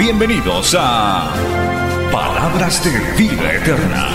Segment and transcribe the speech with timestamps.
[0.00, 1.28] Bienvenidos a
[2.10, 2.90] Palabras de
[3.22, 4.08] Vida Eterna.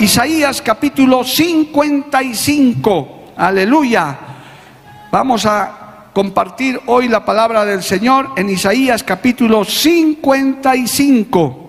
[0.00, 3.34] Isaías capítulo 55.
[3.36, 4.18] Aleluya.
[5.10, 11.61] Vamos a compartir hoy la palabra del Señor en Isaías capítulo 55.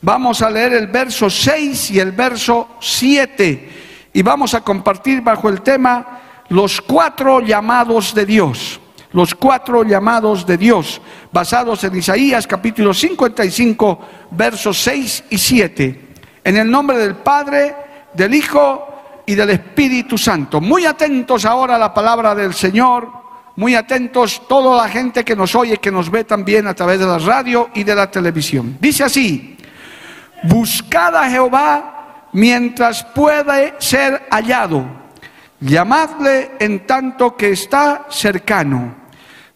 [0.00, 3.68] Vamos a leer el verso 6 y el verso 7
[4.12, 8.80] y vamos a compartir bajo el tema los cuatro llamados de Dios.
[9.12, 11.00] Los cuatro llamados de Dios,
[11.32, 14.00] basados en Isaías capítulo 55,
[14.32, 16.08] versos 6 y 7.
[16.44, 17.74] En el nombre del Padre,
[18.12, 18.86] del Hijo
[19.26, 20.60] y del Espíritu Santo.
[20.60, 23.08] Muy atentos ahora a la palabra del Señor,
[23.56, 27.06] muy atentos toda la gente que nos oye, que nos ve también a través de
[27.06, 28.76] la radio y de la televisión.
[28.78, 29.57] Dice así,
[30.44, 34.84] buscad a Jehová mientras puede ser hallado,
[35.60, 38.94] llamadle en tanto que está cercano.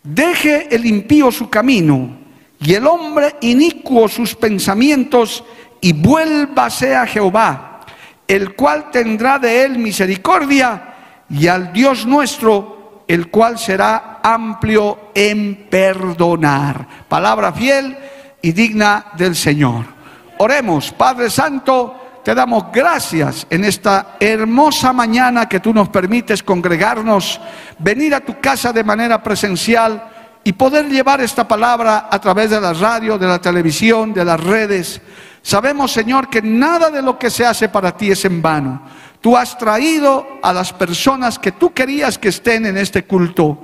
[0.02, 2.18] Deje el impío su camino
[2.58, 5.44] y el hombre inicuo sus pensamientos
[5.80, 7.80] y vuélvase a Jehová,
[8.26, 10.88] el cual tendrá de él misericordia,
[11.28, 16.86] y al Dios nuestro, el cual será amplio en perdonar.
[17.08, 17.96] Palabra fiel
[18.40, 20.01] y digna del Señor.
[20.42, 27.40] Oremos, Padre Santo, te damos gracias en esta hermosa mañana que tú nos permites congregarnos,
[27.78, 30.02] venir a tu casa de manera presencial
[30.42, 34.40] y poder llevar esta palabra a través de la radio, de la televisión, de las
[34.40, 35.00] redes.
[35.42, 38.82] Sabemos, Señor, que nada de lo que se hace para ti es en vano.
[39.20, 43.56] Tú has traído a las personas que tú querías que estén en este culto.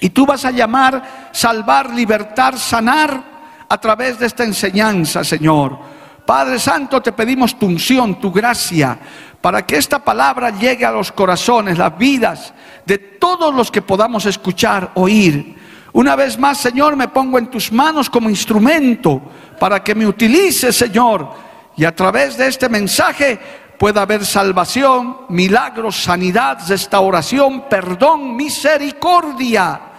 [0.00, 3.32] Y tú vas a llamar, salvar, libertar, sanar
[3.66, 5.93] a través de esta enseñanza, Señor.
[6.26, 8.98] Padre Santo, te pedimos tu unción, tu gracia,
[9.40, 12.54] para que esta palabra llegue a los corazones, las vidas
[12.86, 15.56] de todos los que podamos escuchar, oír.
[15.92, 19.20] Una vez más, Señor, me pongo en tus manos como instrumento
[19.60, 21.30] para que me utilices, Señor,
[21.76, 23.38] y a través de este mensaje
[23.78, 29.93] pueda haber salvación, milagros, sanidad, restauración, perdón, misericordia.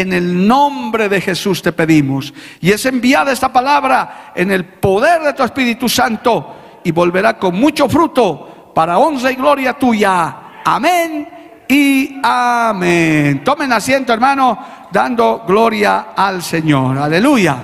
[0.00, 2.32] En el nombre de Jesús te pedimos.
[2.62, 7.54] Y es enviada esta palabra en el poder de tu Espíritu Santo y volverá con
[7.54, 10.36] mucho fruto para honra y gloria tuya.
[10.64, 11.28] Amén
[11.68, 13.44] y amén.
[13.44, 14.58] Tomen asiento, hermano,
[14.90, 16.96] dando gloria al Señor.
[16.96, 17.58] Aleluya.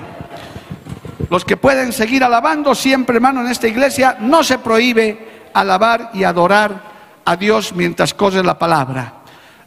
[1.31, 6.23] Los que pueden seguir alabando siempre, hermano, en esta iglesia, no se prohíbe alabar y
[6.23, 6.83] adorar
[7.25, 9.16] a Dios mientras cose la palabra.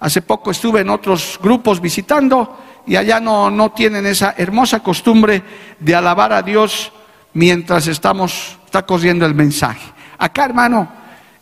[0.01, 5.43] Hace poco estuve en otros grupos visitando y allá no, no tienen esa hermosa costumbre
[5.79, 6.93] de alabar a Dios
[7.35, 9.93] mientras estamos, está cosiendo el mensaje.
[10.19, 10.89] Acá, hermano,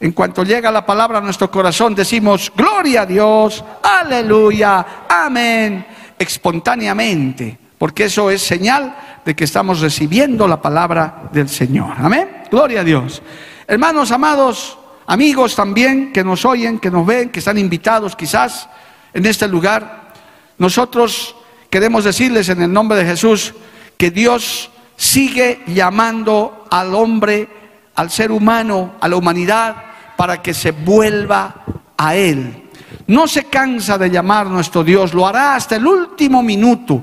[0.01, 5.87] en cuanto llega la palabra a nuestro corazón, decimos, gloria a Dios, aleluya, amén,
[6.19, 11.95] espontáneamente, porque eso es señal de que estamos recibiendo la palabra del Señor.
[11.99, 13.23] Amén, gloria a Dios.
[13.67, 14.78] Hermanos amados,
[15.09, 18.69] amigos también que nos oyen, que nos ven, que están invitados quizás
[19.15, 20.13] en este lugar,
[20.59, 21.35] nosotros
[21.71, 23.55] queremos decirles en el nombre de Jesús
[23.97, 27.49] que Dios sigue llamando al hombre,
[27.95, 29.77] al ser humano, a la humanidad,
[30.17, 31.65] para que se vuelva
[31.97, 32.65] a Él.
[33.07, 37.03] No se cansa de llamar nuestro Dios, lo hará hasta el último minuto,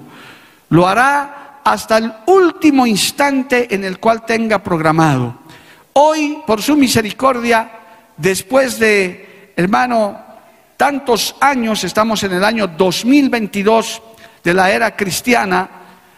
[0.70, 5.40] lo hará hasta el último instante en el cual tenga programado.
[5.94, 7.85] Hoy, por su misericordia,
[8.18, 10.20] después de, hermano,
[10.78, 14.02] tantos años, estamos en el año 2022
[14.44, 15.70] de la era cristiana,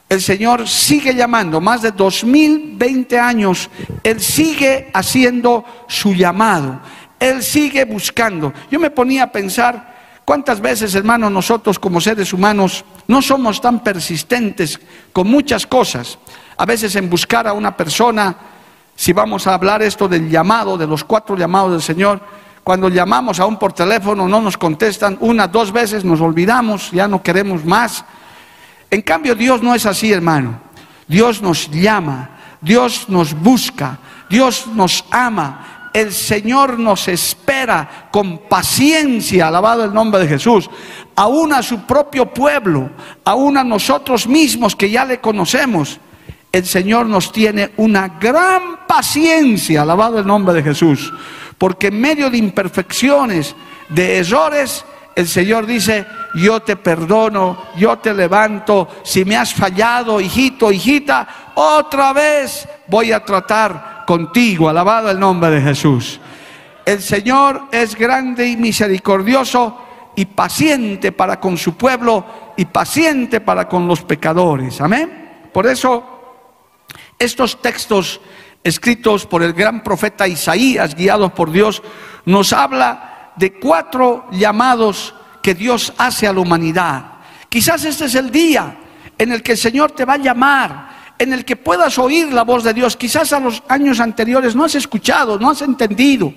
[0.10, 3.70] el Señor sigue llamando, más de 2020 años,
[4.04, 6.80] Él sigue haciendo su llamado,
[7.20, 8.54] Él sigue buscando.
[8.72, 13.84] Yo me ponía a pensar, ¿cuántas veces, hermano, nosotros como seres humanos no somos tan
[13.84, 14.80] persistentes
[15.12, 16.18] con muchas cosas?
[16.56, 18.36] A veces en buscar a una persona,
[18.98, 22.20] si vamos a hablar esto del llamado, de los cuatro llamados del Señor,
[22.66, 27.24] cuando llamamos aún por teléfono no nos contestan, una, dos veces nos olvidamos, ya no
[27.24, 28.04] queremos más.
[28.92, 30.60] En cambio Dios no es así, hermano.
[31.08, 34.00] Dios nos llama Dios nos busca,
[34.30, 40.70] Dios nos ama, el Señor nos espera con paciencia, alabado el nombre de Jesús,
[41.16, 42.90] aún a su propio pueblo,
[43.24, 46.00] aún a nosotros mismos que ya le conocemos.
[46.52, 51.14] El Señor nos tiene una gran paciencia, alabado el nombre de Jesús,
[51.58, 53.56] porque en medio de imperfecciones,
[53.90, 54.86] de errores,
[55.16, 56.06] el Señor dice,
[56.36, 63.12] yo te perdono, yo te levanto, si me has fallado, hijito, hijita, otra vez voy
[63.12, 66.20] a tratar contigo, alabado el nombre de Jesús.
[66.86, 69.82] El Señor es grande y misericordioso
[70.16, 74.80] y paciente para con su pueblo y paciente para con los pecadores.
[74.82, 75.50] Amén.
[75.52, 76.17] Por eso,
[77.20, 78.22] estos textos
[78.64, 81.82] escritos por el gran profeta Isaías, guiados por Dios,
[82.26, 87.06] nos habla de cuatro llamados que Dios hace a la humanidad.
[87.50, 88.78] Quizás este es el día
[89.18, 92.44] en el que el Señor te va a llamar, en el que puedas oír la
[92.44, 92.96] voz de Dios.
[92.98, 96.34] Quizás a los años anteriores no has escuchado, no has entendido.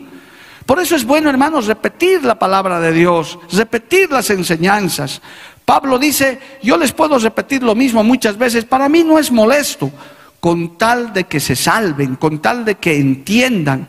[0.64, 5.20] Por eso es bueno, hermanos, repetir la palabra de Dios, repetir las enseñanzas.
[5.64, 9.90] Pablo dice, yo les puedo repetir lo mismo muchas veces, para mí no es molesto,
[10.40, 13.88] con tal de que se salven, con tal de que entiendan.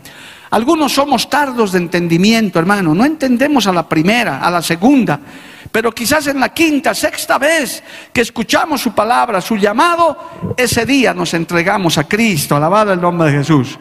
[0.51, 2.93] Algunos somos tardos de entendimiento, hermano.
[2.93, 5.19] No entendemos a la primera, a la segunda.
[5.71, 7.81] Pero quizás en la quinta, sexta vez
[8.11, 12.57] que escuchamos su palabra, su llamado, ese día nos entregamos a Cristo.
[12.57, 13.79] Alabado el nombre de Jesús.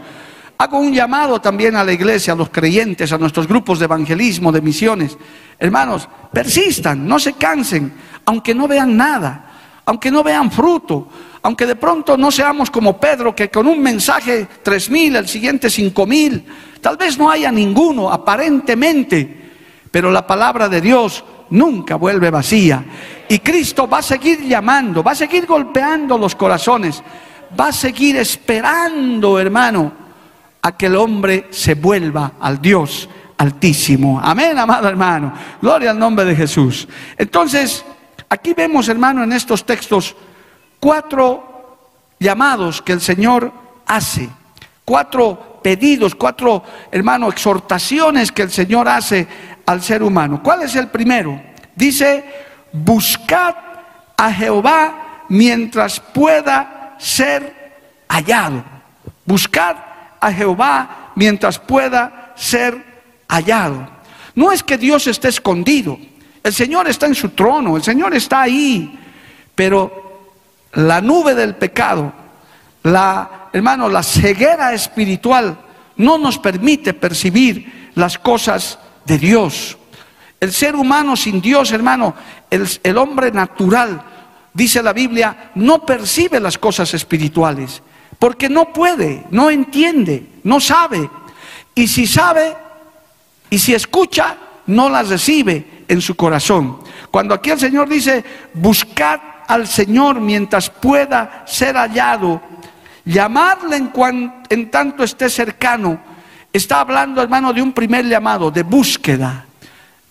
[0.57, 4.53] Hago un llamado también a la iglesia, a los creyentes, a nuestros grupos de evangelismo,
[4.53, 5.19] de misiones.
[5.59, 7.93] Hermanos, persistan, no se cansen,
[8.27, 9.51] aunque no vean nada,
[9.87, 11.09] aunque no vean fruto,
[11.43, 15.71] aunque de pronto no seamos como Pedro, que con un mensaje tres mil, el siguiente
[15.71, 16.45] cinco mil,
[16.81, 19.51] tal vez no haya ninguno aparentemente,
[19.91, 22.85] pero la palabra de Dios nunca vuelve vacía.
[23.29, 27.03] Y Cristo va a seguir llamando, va a seguir golpeando los corazones,
[27.59, 29.93] va a seguir esperando, hermano,
[30.63, 33.09] a que el hombre se vuelva al Dios
[33.39, 34.21] altísimo.
[34.23, 35.33] Amén, amado hermano.
[35.63, 36.87] Gloria al nombre de Jesús.
[37.17, 37.85] Entonces,
[38.29, 40.15] aquí vemos, hermano, en estos textos,
[40.81, 41.79] cuatro
[42.19, 43.53] llamados que el Señor
[43.87, 44.29] hace,
[44.85, 49.29] cuatro pedidos, cuatro, hermano, exhortaciones que el Señor hace
[49.67, 50.43] al ser humano.
[50.43, 51.41] ¿Cuál es el primero?
[51.77, 52.25] Dice,
[52.73, 53.55] buscad
[54.17, 57.73] a Jehová mientras pueda ser
[58.09, 58.65] hallado.
[59.25, 59.77] Buscad
[60.21, 62.85] a Jehová mientras pueda ser
[63.29, 63.89] hallado.
[64.35, 65.99] No es que Dios esté escondido,
[66.43, 68.99] el Señor está en su trono, el Señor está ahí,
[69.55, 70.10] pero
[70.73, 72.13] la nube del pecado,
[72.83, 75.59] la, hermano, la ceguera espiritual
[75.97, 79.77] no nos permite percibir las cosas de Dios.
[80.39, 82.15] El ser humano sin Dios, hermano,
[82.51, 84.03] el, el hombre natural,
[84.55, 87.83] dice la Biblia, no percibe las cosas espirituales,
[88.19, 91.11] porque no puede, no entiende, no sabe.
[91.75, 92.57] Y si sabe
[93.51, 94.37] y si escucha,
[94.67, 96.79] no las recibe en su corazón.
[97.11, 98.25] Cuando aquí el Señor dice,
[98.55, 99.21] buscad
[99.51, 102.41] al Señor mientras pueda ser hallado,
[103.05, 106.01] llamarle en, en tanto esté cercano.
[106.53, 109.45] Está hablando, hermano, de un primer llamado, de búsqueda.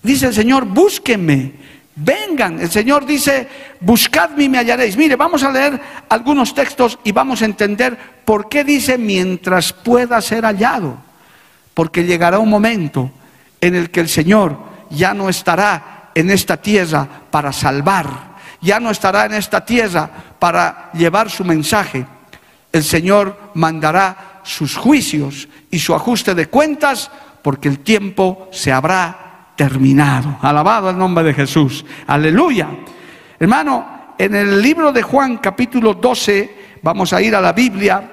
[0.03, 1.53] Dice el Señor, búsquenme,
[1.95, 2.59] vengan.
[2.59, 3.47] El Señor dice,
[3.79, 4.97] buscadme y me hallaréis.
[4.97, 10.19] Mire, vamos a leer algunos textos y vamos a entender por qué dice mientras pueda
[10.19, 10.97] ser hallado.
[11.73, 13.09] Porque llegará un momento
[13.61, 14.57] en el que el Señor
[14.89, 18.28] ya no estará en esta tierra para salvar
[18.61, 22.05] ya no estará en esta tierra para llevar su mensaje.
[22.71, 27.09] El Señor mandará sus juicios y su ajuste de cuentas
[27.41, 30.37] porque el tiempo se habrá terminado.
[30.41, 31.85] Alabado el nombre de Jesús.
[32.07, 32.69] Aleluya.
[33.39, 38.03] Hermano, en el libro de Juan capítulo 12, vamos a ir a la Biblia,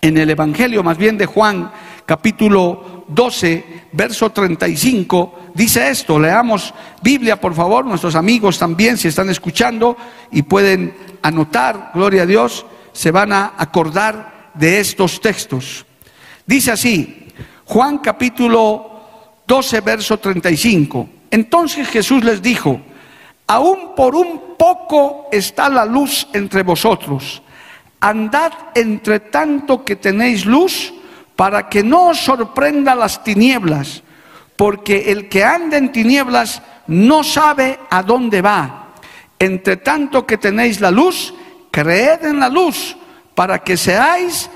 [0.00, 1.70] en el Evangelio más bien de Juan
[2.06, 6.18] capítulo 12, verso 35, dice esto.
[6.18, 9.96] Leamos Biblia, por favor, nuestros amigos también, si están escuchando
[10.30, 15.86] y pueden anotar, gloria a Dios, se van a acordar de estos textos.
[16.46, 17.28] Dice así,
[17.64, 18.90] Juan capítulo
[19.46, 21.08] 12, verso 35.
[21.30, 22.80] Entonces Jesús les dijo,
[23.46, 27.42] aún por un poco está la luz entre vosotros.
[28.00, 30.92] Andad entre tanto que tenéis luz
[31.42, 34.04] para que no os sorprenda las tinieblas,
[34.54, 38.92] porque el que anda en tinieblas no sabe a dónde va.
[39.40, 41.34] Entre tanto que tenéis la luz,
[41.72, 42.96] creed en la luz,
[43.34, 44.50] para que seáis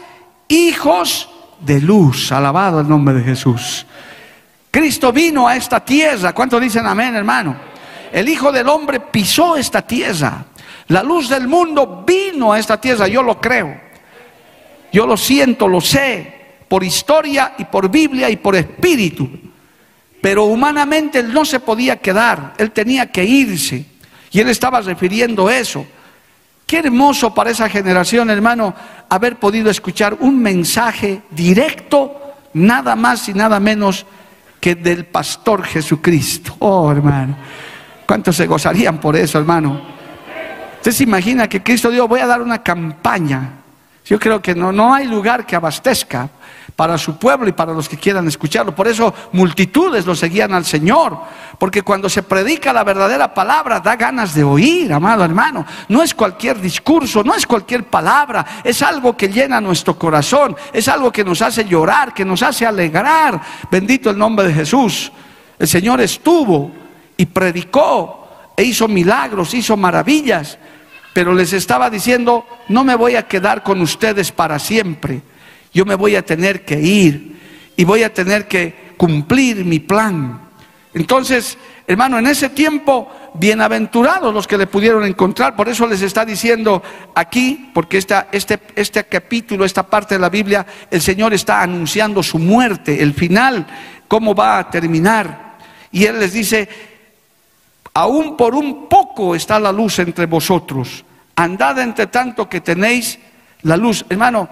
[0.46, 1.28] hijos
[1.58, 2.30] de luz.
[2.30, 3.84] Alabado el nombre de Jesús.
[4.70, 6.32] Cristo vino a esta tierra.
[6.32, 7.56] ¿Cuánto dicen amén, hermano?
[8.12, 10.44] El Hijo del Hombre pisó esta tierra.
[10.86, 13.76] La luz del mundo vino a esta tierra, yo lo creo.
[14.92, 16.35] Yo lo siento, lo sé,
[16.68, 19.28] por historia y por Biblia y por espíritu.
[20.20, 23.84] Pero humanamente él no se podía quedar, él tenía que irse.
[24.32, 25.86] Y él estaba refiriendo eso.
[26.66, 28.74] Qué hermoso para esa generación, hermano,
[29.08, 34.04] haber podido escuchar un mensaje directo, nada más y nada menos
[34.58, 36.56] que del pastor Jesucristo.
[36.58, 37.36] Oh, hermano,
[38.04, 39.80] ¿cuántos se gozarían por eso, hermano?
[40.78, 43.50] Usted se imagina que Cristo dijo, voy a dar una campaña.
[44.06, 46.30] Yo creo que no, no hay lugar que abastezca
[46.76, 48.72] para su pueblo y para los que quieran escucharlo.
[48.74, 51.18] Por eso multitudes lo seguían al Señor,
[51.58, 55.66] porque cuando se predica la verdadera palabra da ganas de oír, amado hermano.
[55.88, 60.86] No es cualquier discurso, no es cualquier palabra, es algo que llena nuestro corazón, es
[60.86, 63.40] algo que nos hace llorar, que nos hace alegrar.
[63.70, 65.10] Bendito el nombre de Jesús.
[65.58, 66.70] El Señor estuvo
[67.16, 70.58] y predicó e hizo milagros, hizo maravillas,
[71.16, 75.22] pero les estaba diciendo, no me voy a quedar con ustedes para siempre
[75.76, 77.36] yo me voy a tener que ir
[77.76, 80.40] y voy a tener que cumplir mi plan.
[80.94, 86.24] Entonces, hermano, en ese tiempo, bienaventurados los que le pudieron encontrar, por eso les está
[86.24, 86.82] diciendo
[87.14, 92.38] aquí, porque este, este capítulo, esta parte de la Biblia, el Señor está anunciando su
[92.38, 93.66] muerte, el final,
[94.08, 95.58] cómo va a terminar.
[95.92, 96.95] Y Él les dice,
[97.96, 101.02] aún por un poco está la luz entre vosotros,
[101.34, 103.18] andad entre tanto que tenéis
[103.62, 104.04] la luz.
[104.10, 104.46] Hermano,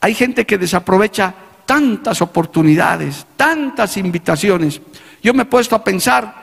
[0.00, 1.32] hay gente que desaprovecha
[1.64, 4.80] tantas oportunidades, tantas invitaciones.
[5.22, 6.34] Yo me he puesto a pensar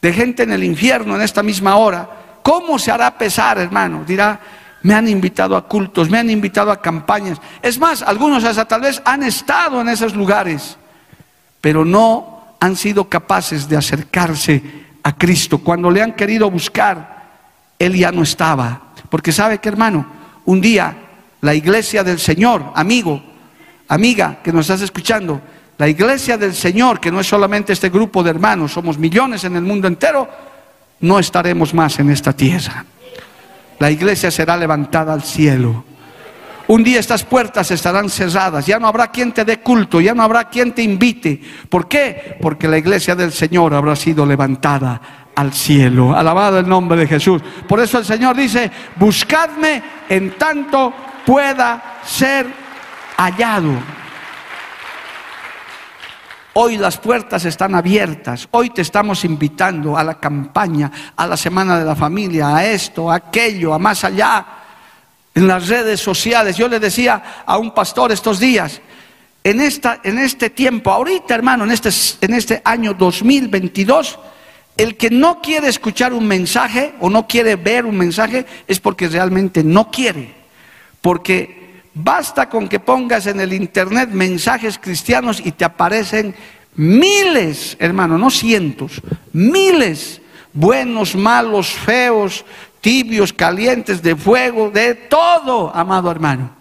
[0.00, 2.08] de gente en el infierno en esta misma hora.
[2.42, 4.04] ¿Cómo se hará pesar, hermano?
[4.06, 4.40] Dirá,
[4.84, 7.42] me han invitado a cultos, me han invitado a campañas.
[7.60, 10.78] Es más, algunos hasta tal vez han estado en esos lugares,
[11.60, 15.58] pero no han sido capaces de acercarse a Cristo.
[15.58, 17.30] Cuando le han querido buscar,
[17.78, 18.92] Él ya no estaba.
[19.08, 20.06] Porque sabe que, hermano,
[20.44, 20.94] un día
[21.40, 23.22] la iglesia del Señor, amigo,
[23.88, 25.40] amiga que nos estás escuchando,
[25.78, 29.56] la iglesia del Señor, que no es solamente este grupo de hermanos, somos millones en
[29.56, 30.28] el mundo entero,
[31.00, 32.84] no estaremos más en esta tierra.
[33.78, 35.84] La iglesia será levantada al cielo.
[36.68, 40.22] Un día estas puertas estarán cerradas, ya no habrá quien te dé culto, ya no
[40.22, 41.40] habrá quien te invite.
[41.66, 42.36] ¿Por qué?
[42.42, 46.14] Porque la iglesia del Señor habrá sido levantada al cielo.
[46.14, 47.40] Alabado el nombre de Jesús.
[47.66, 50.92] Por eso el Señor dice, buscadme en tanto
[51.24, 52.46] pueda ser
[53.16, 53.72] hallado.
[56.52, 61.78] Hoy las puertas están abiertas, hoy te estamos invitando a la campaña, a la Semana
[61.78, 64.57] de la Familia, a esto, a aquello, a más allá,
[65.38, 66.56] en las redes sociales.
[66.56, 68.80] Yo le decía a un pastor estos días,
[69.44, 71.90] en, esta, en este tiempo, ahorita hermano, en este,
[72.20, 74.18] en este año 2022,
[74.76, 79.08] el que no quiere escuchar un mensaje o no quiere ver un mensaje es porque
[79.08, 80.34] realmente no quiere.
[81.00, 86.34] Porque basta con que pongas en el internet mensajes cristianos y te aparecen
[86.74, 89.00] miles, hermano, no cientos,
[89.32, 90.20] miles,
[90.52, 92.44] buenos, malos, feos,
[92.80, 96.58] tibios, calientes, de fuego, de todo, amado hermano.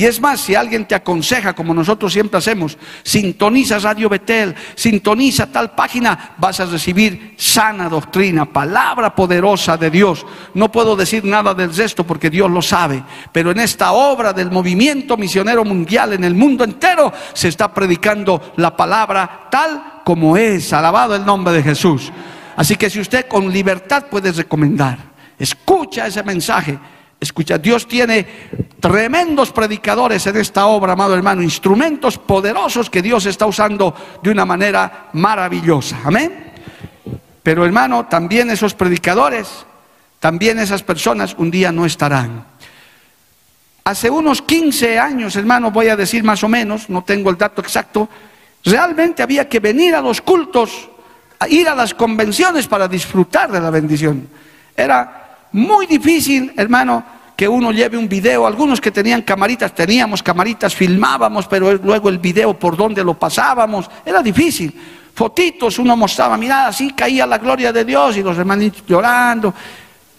[0.00, 5.52] Y es más, si alguien te aconseja, como nosotros siempre hacemos, sintoniza Radio Betel, sintoniza
[5.52, 10.24] tal página, vas a recibir sana doctrina, palabra poderosa de Dios.
[10.54, 14.50] No puedo decir nada del resto porque Dios lo sabe, pero en esta obra del
[14.50, 20.72] movimiento misionero mundial en el mundo entero se está predicando la palabra tal como es.
[20.72, 22.10] Alabado el nombre de Jesús.
[22.56, 25.09] Así que si usted con libertad puede recomendar,
[25.40, 26.78] escucha ese mensaje
[27.20, 28.26] Escucha, Dios tiene
[28.80, 34.46] tremendos predicadores en esta obra, amado hermano, instrumentos poderosos que Dios está usando de una
[34.46, 36.00] manera maravillosa.
[36.02, 36.52] Amén.
[37.42, 39.66] Pero hermano, también esos predicadores,
[40.18, 42.46] también esas personas un día no estarán.
[43.84, 47.60] Hace unos 15 años, hermano, voy a decir más o menos, no tengo el dato
[47.60, 48.08] exacto,
[48.64, 50.88] realmente había que venir a los cultos,
[51.50, 54.26] ir a las convenciones para disfrutar de la bendición.
[54.74, 55.19] Era
[55.52, 57.04] muy difícil, hermano,
[57.36, 58.46] que uno lleve un video.
[58.46, 63.90] Algunos que tenían camaritas, teníamos camaritas, filmábamos, pero luego el video por donde lo pasábamos,
[64.04, 64.74] era difícil.
[65.14, 69.54] Fotitos, uno mostraba, mira, así caía la gloria de Dios y los hermanitos llorando.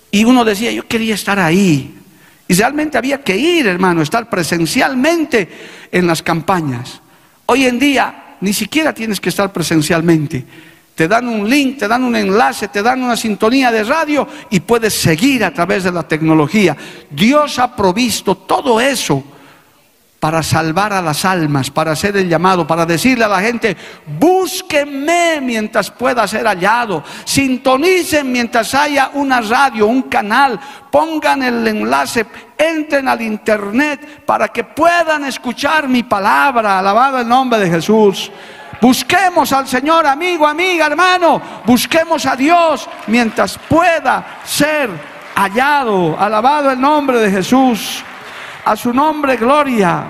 [0.09, 1.95] Y uno decía, yo quería estar ahí.
[2.47, 5.47] Y realmente había que ir, hermano, estar presencialmente
[5.91, 7.01] en las campañas.
[7.45, 10.45] Hoy en día ni siquiera tienes que estar presencialmente
[11.01, 14.59] te dan un link, te dan un enlace, te dan una sintonía de radio y
[14.59, 16.77] puedes seguir a través de la tecnología.
[17.09, 19.23] Dios ha provisto todo eso
[20.19, 23.75] para salvar a las almas, para hacer el llamado, para decirle a la gente,
[24.19, 30.59] búsquenme mientras pueda ser hallado, sintonicen mientras haya una radio, un canal,
[30.91, 37.59] pongan el enlace, entren al internet para que puedan escuchar mi palabra, alabado el nombre
[37.59, 38.31] de Jesús.
[38.81, 44.89] Busquemos al Señor, amigo, amiga, hermano, busquemos a Dios mientras pueda ser
[45.35, 48.03] hallado, alabado el nombre de Jesús.
[48.65, 50.03] A su nombre, gloria.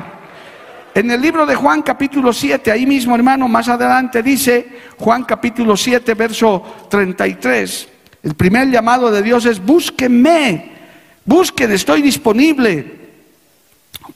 [0.93, 5.75] En el libro de Juan capítulo 7, ahí mismo hermano, más adelante dice Juan capítulo
[5.75, 7.89] 7, verso 33.
[8.23, 10.71] El primer llamado de Dios es búsquenme,
[11.25, 12.99] busquen, estoy disponible.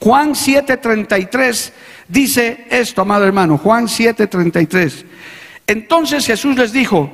[0.00, 1.72] Juan 7:33
[2.08, 5.04] dice esto, amado hermano, Juan 7:33.
[5.66, 7.10] Entonces Jesús les dijo,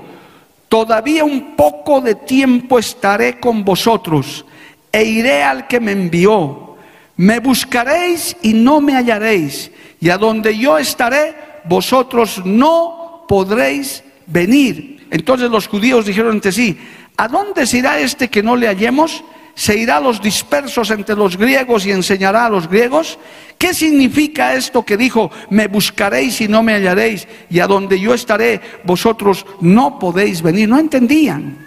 [0.69, 4.45] todavía un poco de tiempo estaré con vosotros
[4.91, 6.77] e iré al que me envió.
[7.17, 9.71] Me buscaréis y no me hallaréis,
[10.01, 11.35] y a donde yo estaré,
[11.65, 15.07] vosotros no podréis venir.
[15.11, 16.79] Entonces los judíos dijeron entre sí,
[17.17, 19.23] ¿a dónde se irá este que no le hallemos?
[19.55, 23.19] ¿Se irá a los dispersos entre los griegos y enseñará a los griegos?
[23.59, 28.15] ¿Qué significa esto que dijo, me buscaréis y no me hallaréis, y a donde yo
[28.15, 30.69] estaré, vosotros no podéis venir?
[30.69, 31.67] No entendían.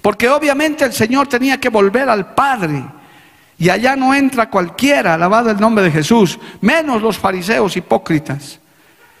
[0.00, 2.84] Porque obviamente el Señor tenía que volver al Padre.
[3.58, 8.60] Y allá no entra cualquiera, alabado el nombre de Jesús, menos los fariseos hipócritas.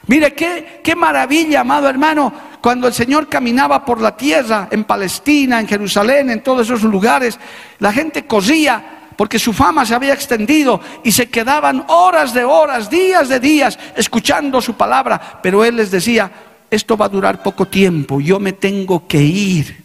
[0.06, 5.60] Mire qué, qué maravilla, amado hermano, cuando el Señor caminaba por la tierra, en Palestina,
[5.60, 7.38] en Jerusalén, en todos esos lugares,
[7.78, 12.90] la gente cosía porque su fama se había extendido y se quedaban horas de horas,
[12.90, 15.40] días de días, escuchando su palabra.
[15.42, 16.30] Pero Él les decía,
[16.70, 19.84] esto va a durar poco tiempo, yo me tengo que ir,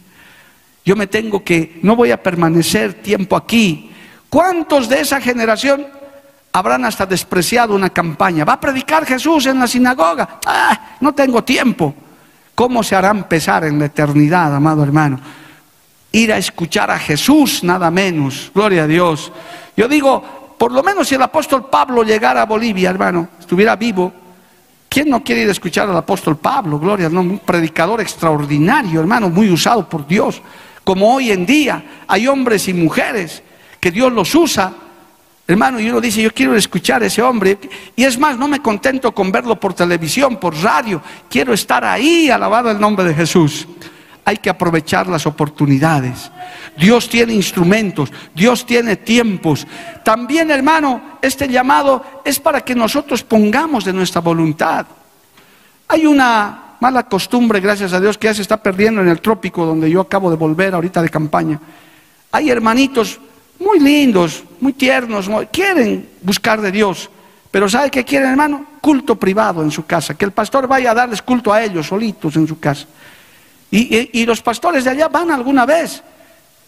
[0.84, 3.90] yo me tengo que, no voy a permanecer tiempo aquí,
[4.30, 5.88] ¿Cuántos de esa generación
[6.52, 8.44] habrán hasta despreciado una campaña?
[8.44, 10.40] ¿Va a predicar Jesús en la sinagoga?
[10.46, 11.94] Ah, no tengo tiempo.
[12.54, 15.18] ¿Cómo se harán pesar en la eternidad, amado hermano?
[16.12, 18.50] Ir a escuchar a Jesús, nada menos.
[18.54, 19.32] Gloria a Dios.
[19.76, 24.12] Yo digo, por lo menos si el apóstol Pablo llegara a Bolivia, hermano, estuviera vivo,
[24.88, 26.78] ¿quién no quiere ir a escuchar al apóstol Pablo?
[26.78, 30.42] Gloria Dios, un predicador extraordinario, hermano, muy usado por Dios.
[30.84, 33.42] Como hoy en día hay hombres y mujeres
[33.80, 34.72] que Dios los usa,
[35.50, 37.58] hermano, y uno dice, yo quiero escuchar a ese hombre.
[37.96, 42.30] Y es más, no me contento con verlo por televisión, por radio, quiero estar ahí,
[42.30, 43.66] alabado el nombre de Jesús.
[44.24, 46.30] Hay que aprovechar las oportunidades.
[46.76, 49.66] Dios tiene instrumentos, Dios tiene tiempos.
[50.04, 54.86] También, hermano, este llamado es para que nosotros pongamos de nuestra voluntad.
[55.88, 59.66] Hay una mala costumbre, gracias a Dios, que ya se está perdiendo en el trópico
[59.66, 61.60] donde yo acabo de volver ahorita de campaña.
[62.32, 63.18] Hay hermanitos
[63.60, 67.08] muy lindos, muy tiernos, quieren buscar de Dios.
[67.50, 68.66] Pero ¿sabe qué quieren, hermano?
[68.80, 72.34] Culto privado en su casa, que el pastor vaya a darles culto a ellos solitos
[72.36, 72.86] en su casa.
[73.70, 76.02] Y, los pastores de allá van alguna vez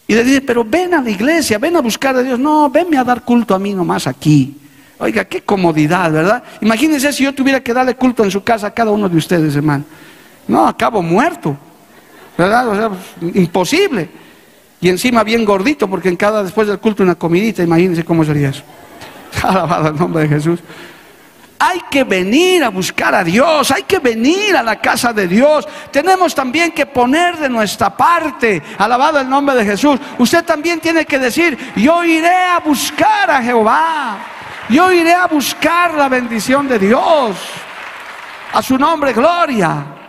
[0.07, 2.39] y le dicen, pero ven a la iglesia, ven a buscar de Dios.
[2.39, 4.57] No, venme a dar culto a mí nomás aquí.
[4.99, 6.45] Oiga, qué comodidad, ¿verdad?
[6.61, 9.57] Imagínense si yo tuviera que darle culto en su casa a cada uno de ustedes,
[9.57, 9.85] hermano.
[10.47, 11.57] No, acabo muerto,
[12.39, 12.69] ¿verdad?
[12.69, 14.09] O sea, pues, imposible.
[14.83, 18.49] Y encima bien gordito, porque en cada después del culto una comidita, imagínense cómo sería
[18.49, 18.65] eso.
[19.43, 20.59] Alabado el nombre de Jesús.
[21.61, 25.69] Hay que venir a buscar a Dios, hay que venir a la casa de Dios.
[25.93, 30.01] Tenemos también que poner de nuestra parte, alabado el nombre de Jesús.
[30.19, 34.19] Usted también tiene que decir, yo iré a buscar a Jehová.
[34.69, 37.37] Yo iré a buscar la bendición de Dios.
[38.53, 40.02] A su nombre, gloria.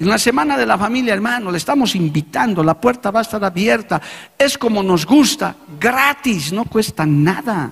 [0.00, 3.42] En la semana de la familia, hermano, le estamos invitando, la puerta va a estar
[3.42, 4.00] abierta.
[4.38, 7.70] Es como nos gusta, gratis, no cuesta nada.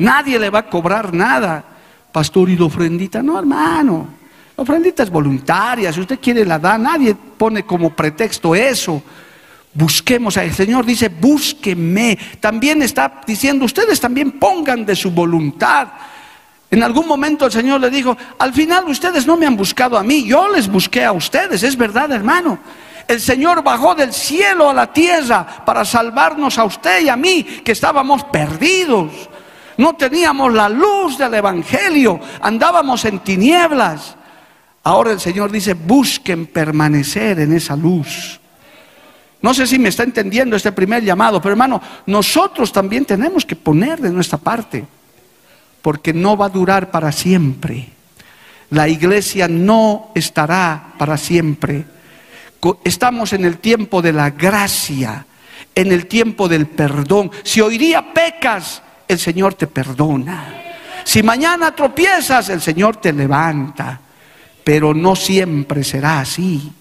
[0.00, 1.64] Nadie le va a cobrar nada.
[2.10, 3.22] Pastor, ¿y la ofrendita?
[3.22, 4.08] No, hermano.
[4.56, 9.02] La ofrendita es voluntaria, si usted quiere la da, nadie pone como pretexto eso.
[9.72, 12.16] Busquemos el Señor, dice, búsqueme.
[12.40, 15.88] También está diciendo, ustedes también pongan de su voluntad.
[16.74, 20.02] En algún momento el Señor le dijo, al final ustedes no me han buscado a
[20.02, 22.58] mí, yo les busqué a ustedes, es verdad hermano.
[23.06, 27.44] El Señor bajó del cielo a la tierra para salvarnos a usted y a mí,
[27.44, 29.12] que estábamos perdidos.
[29.76, 34.16] No teníamos la luz del Evangelio, andábamos en tinieblas.
[34.82, 38.40] Ahora el Señor dice, busquen permanecer en esa luz.
[39.42, 43.54] No sé si me está entendiendo este primer llamado, pero hermano, nosotros también tenemos que
[43.54, 44.84] poner de nuestra parte
[45.84, 47.90] porque no va a durar para siempre.
[48.70, 51.84] La iglesia no estará para siempre.
[52.82, 55.26] Estamos en el tiempo de la gracia,
[55.74, 57.30] en el tiempo del perdón.
[57.42, 60.54] Si hoy día pecas, el Señor te perdona.
[61.04, 64.00] Si mañana tropiezas, el Señor te levanta.
[64.64, 66.72] Pero no siempre será así.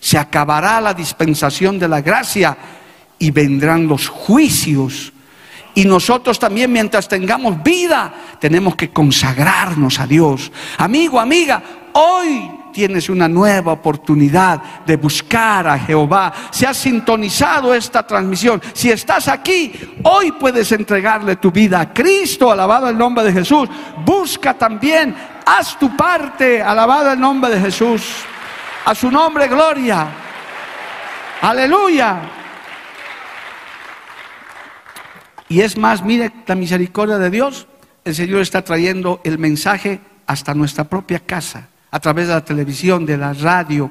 [0.00, 2.56] Se acabará la dispensación de la gracia
[3.18, 5.12] y vendrán los juicios.
[5.78, 10.50] Y nosotros también mientras tengamos vida tenemos que consagrarnos a Dios.
[10.76, 11.62] Amigo, amiga,
[11.92, 16.32] hoy tienes una nueva oportunidad de buscar a Jehová.
[16.50, 22.50] Si has sintonizado esta transmisión, si estás aquí, hoy puedes entregarle tu vida a Cristo,
[22.50, 23.68] alabado el nombre de Jesús.
[24.04, 25.14] Busca también,
[25.46, 28.02] haz tu parte, alabado el nombre de Jesús.
[28.84, 30.08] A su nombre, gloria.
[31.40, 32.37] Aleluya.
[35.48, 37.66] Y es más, mire la misericordia de Dios.
[38.04, 43.06] El Señor está trayendo el mensaje hasta nuestra propia casa, a través de la televisión,
[43.06, 43.90] de la radio.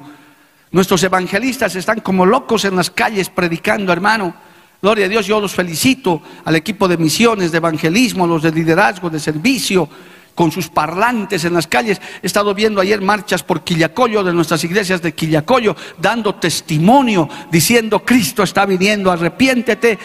[0.70, 4.34] Nuestros evangelistas están como locos en las calles predicando, hermano.
[4.80, 9.10] Gloria a Dios, yo los felicito al equipo de misiones, de evangelismo, los de liderazgo,
[9.10, 9.88] de servicio,
[10.36, 12.00] con sus parlantes en las calles.
[12.22, 18.04] He estado viendo ayer marchas por Quillacollo, de nuestras iglesias de Quillacollo, dando testimonio, diciendo,
[18.04, 19.98] Cristo está viniendo, arrepiéntete.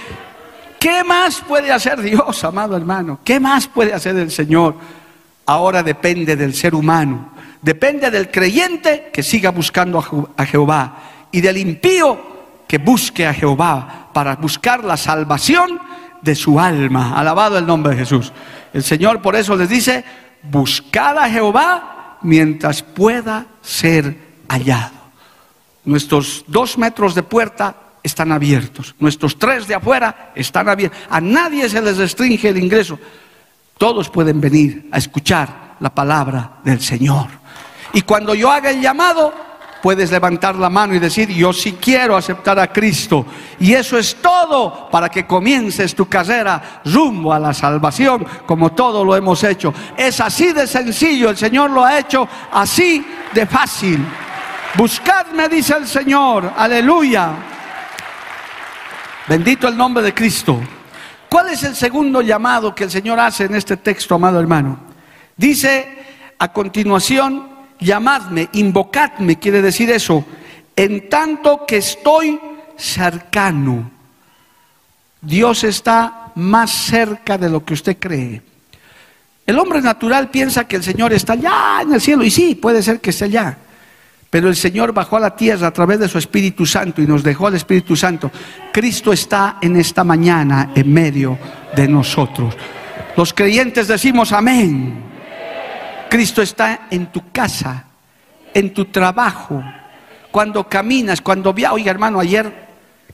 [0.83, 3.17] ¿Qué más puede hacer Dios, amado hermano?
[3.23, 4.75] ¿Qué más puede hacer el Señor?
[5.45, 7.29] Ahora depende del ser humano.
[7.61, 10.97] Depende del creyente que siga buscando a Jehová
[11.31, 12.19] y del impío
[12.67, 15.79] que busque a Jehová para buscar la salvación
[16.21, 17.17] de su alma.
[17.17, 18.33] Alabado el nombre de Jesús.
[18.73, 20.03] El Señor por eso les dice,
[20.41, 24.17] buscad a Jehová mientras pueda ser
[24.49, 24.95] hallado.
[25.85, 28.93] Nuestros dos metros de puerta están abiertos.
[28.99, 30.99] Nuestros tres de afuera están abiertos.
[31.09, 32.99] A nadie se les restringe el ingreso.
[33.77, 37.27] Todos pueden venir a escuchar la palabra del Señor.
[37.93, 39.33] Y cuando yo haga el llamado,
[39.81, 43.25] puedes levantar la mano y decir, yo sí quiero aceptar a Cristo.
[43.59, 49.03] Y eso es todo para que comiences tu carrera rumbo a la salvación, como todo
[49.03, 49.73] lo hemos hecho.
[49.97, 54.05] Es así de sencillo, el Señor lo ha hecho así de fácil.
[54.75, 57.52] Buscadme, dice el Señor, aleluya.
[59.27, 60.59] Bendito el nombre de Cristo.
[61.29, 64.79] ¿Cuál es el segundo llamado que el Señor hace en este texto, amado hermano?
[65.37, 65.87] Dice
[66.37, 67.47] a continuación,
[67.79, 70.25] llamadme, invocadme, quiere decir eso,
[70.75, 72.39] en tanto que estoy
[72.77, 73.89] cercano.
[75.21, 78.41] Dios está más cerca de lo que usted cree.
[79.45, 82.83] El hombre natural piensa que el Señor está allá en el cielo, y sí, puede
[82.83, 83.57] ser que esté allá.
[84.33, 87.21] Pero el Señor bajó a la tierra a través de su Espíritu Santo y nos
[87.21, 88.31] dejó al Espíritu Santo.
[88.71, 91.37] Cristo está en esta mañana en medio
[91.75, 92.57] de nosotros.
[93.15, 95.03] Los creyentes decimos amén.
[96.09, 97.85] Cristo está en tu casa,
[98.55, 99.63] en tu trabajo,
[100.31, 101.75] cuando caminas, cuando viajas.
[101.75, 102.51] Oiga, hermano, ayer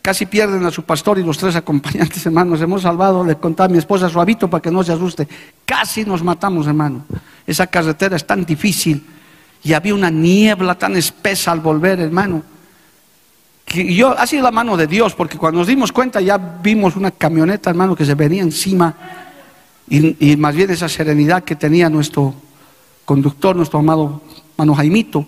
[0.01, 2.51] casi pierden a su pastor y los tres acompañantes, hermano.
[2.51, 3.25] Nos hemos salvado.
[3.25, 5.27] Le contaba a mi esposa suavito para que no se asuste.
[5.65, 7.03] Casi nos matamos, hermano.
[7.45, 9.18] Esa carretera es tan difícil
[9.63, 12.43] y había una niebla tan espesa al volver, hermano.
[13.65, 16.95] Que yo, ha sido la mano de Dios, porque cuando nos dimos cuenta ya vimos
[16.95, 18.95] una camioneta, hermano, que se venía encima.
[19.87, 22.33] Y, más bien esa serenidad que tenía nuestro
[23.05, 25.25] conductor, nuestro amado hermano Jaimito.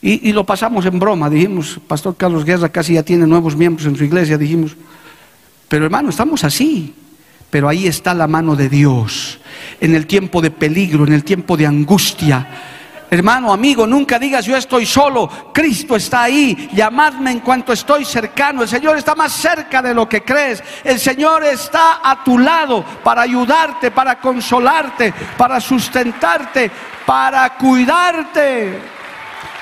[0.00, 3.86] Y, y, lo pasamos en broma, dijimos, Pastor Carlos Guerra casi ya tiene nuevos miembros
[3.86, 4.76] en su iglesia, dijimos,
[5.68, 6.92] pero hermano, estamos así,
[7.50, 9.38] pero ahí está la mano de Dios,
[9.80, 12.71] en el tiempo de peligro, en el tiempo de angustia,
[13.12, 15.28] Hermano, amigo, nunca digas yo estoy solo.
[15.52, 16.70] Cristo está ahí.
[16.72, 18.62] Llamadme en cuanto estoy cercano.
[18.62, 20.64] El Señor está más cerca de lo que crees.
[20.82, 26.70] El Señor está a tu lado para ayudarte, para consolarte, para sustentarte,
[27.04, 28.80] para cuidarte.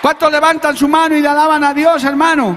[0.00, 2.56] ¿Cuántos levantan su mano y le alaban a Dios, hermano?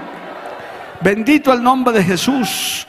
[1.01, 2.85] Bendito el nombre de Jesús.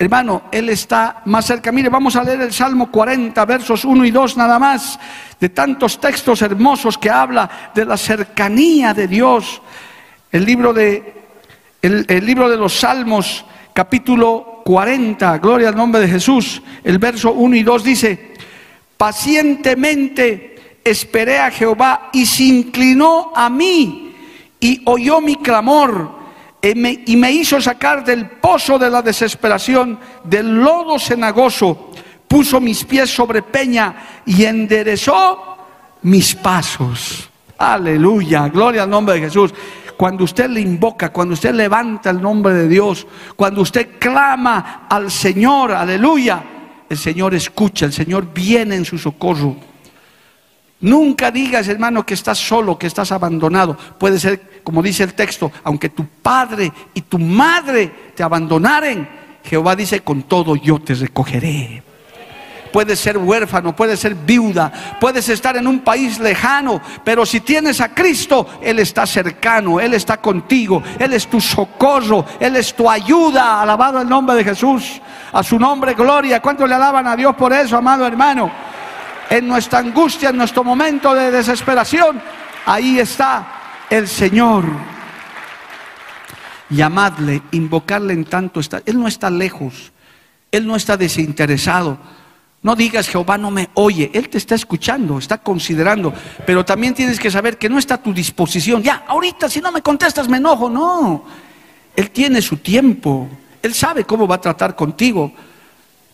[0.00, 1.70] Hermano, Él está más cerca.
[1.70, 4.98] Mire, vamos a leer el Salmo 40, versos 1 y 2 nada más,
[5.38, 9.60] de tantos textos hermosos que habla de la cercanía de Dios.
[10.32, 11.22] El libro de,
[11.82, 17.56] el, libro de los Salmos, capítulo 40, gloria al nombre de Jesús, el verso 1
[17.56, 18.34] y 2 dice,
[18.96, 24.16] pacientemente esperé a Jehová y se inclinó a mí
[24.60, 26.19] y oyó mi clamor
[26.62, 31.90] y me, hizo sacar del pozo de la desesperación, del lodo cenagoso,
[32.28, 35.56] puso mis pies sobre peña y enderezó
[36.02, 37.30] mis pasos.
[37.56, 39.54] Aleluya, gloria al nombre de Jesús.
[39.96, 45.10] Cuando usted le invoca, cuando usted levanta el nombre de Dios, cuando usted clama al
[45.10, 46.42] Señor, aleluya,
[46.88, 49.56] el Señor escucha, el Señor viene en su socorro.
[50.80, 53.76] Nunca digas, hermano, que estás solo, que estás abandonado.
[53.98, 59.74] Puede ser, como dice el texto, aunque tu padre y tu madre te abandonaren, Jehová
[59.74, 61.82] dice, con todo yo te recogeré.
[62.72, 64.70] puedes ser huérfano, puedes ser viuda,
[65.00, 69.94] puedes estar en un país lejano, pero si tienes a Cristo, Él está cercano, Él
[69.94, 73.60] está contigo, Él es tu socorro, Él es tu ayuda.
[73.60, 75.00] Alabado el nombre de Jesús,
[75.32, 76.40] a su nombre gloria.
[76.40, 78.52] ¿Cuánto le alaban a Dios por eso, amado hermano?
[79.28, 82.22] En nuestra angustia, en nuestro momento de desesperación,
[82.66, 83.59] ahí está
[83.90, 84.64] el Señor
[86.70, 88.82] llamadle, invocarle en tanto está.
[88.86, 89.92] Él no está lejos,
[90.52, 91.98] Él no está desinteresado.
[92.62, 96.12] No digas Jehová no me oye, Él te está escuchando, está considerando,
[96.46, 98.82] pero también tienes que saber que no está a tu disposición.
[98.82, 101.24] Ya, ahorita si no me contestas me enojo, no.
[101.96, 103.28] Él tiene su tiempo,
[103.62, 105.32] Él sabe cómo va a tratar contigo.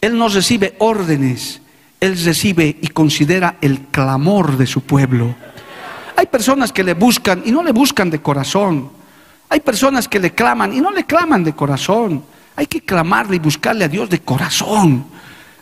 [0.01, 1.61] Él no recibe órdenes,
[2.01, 5.35] Él recibe y considera el clamor de su pueblo.
[6.17, 8.91] Hay personas que le buscan y no le buscan de corazón.
[9.49, 12.25] Hay personas que le claman y no le claman de corazón.
[12.57, 15.05] Hay que clamarle y buscarle a Dios de corazón.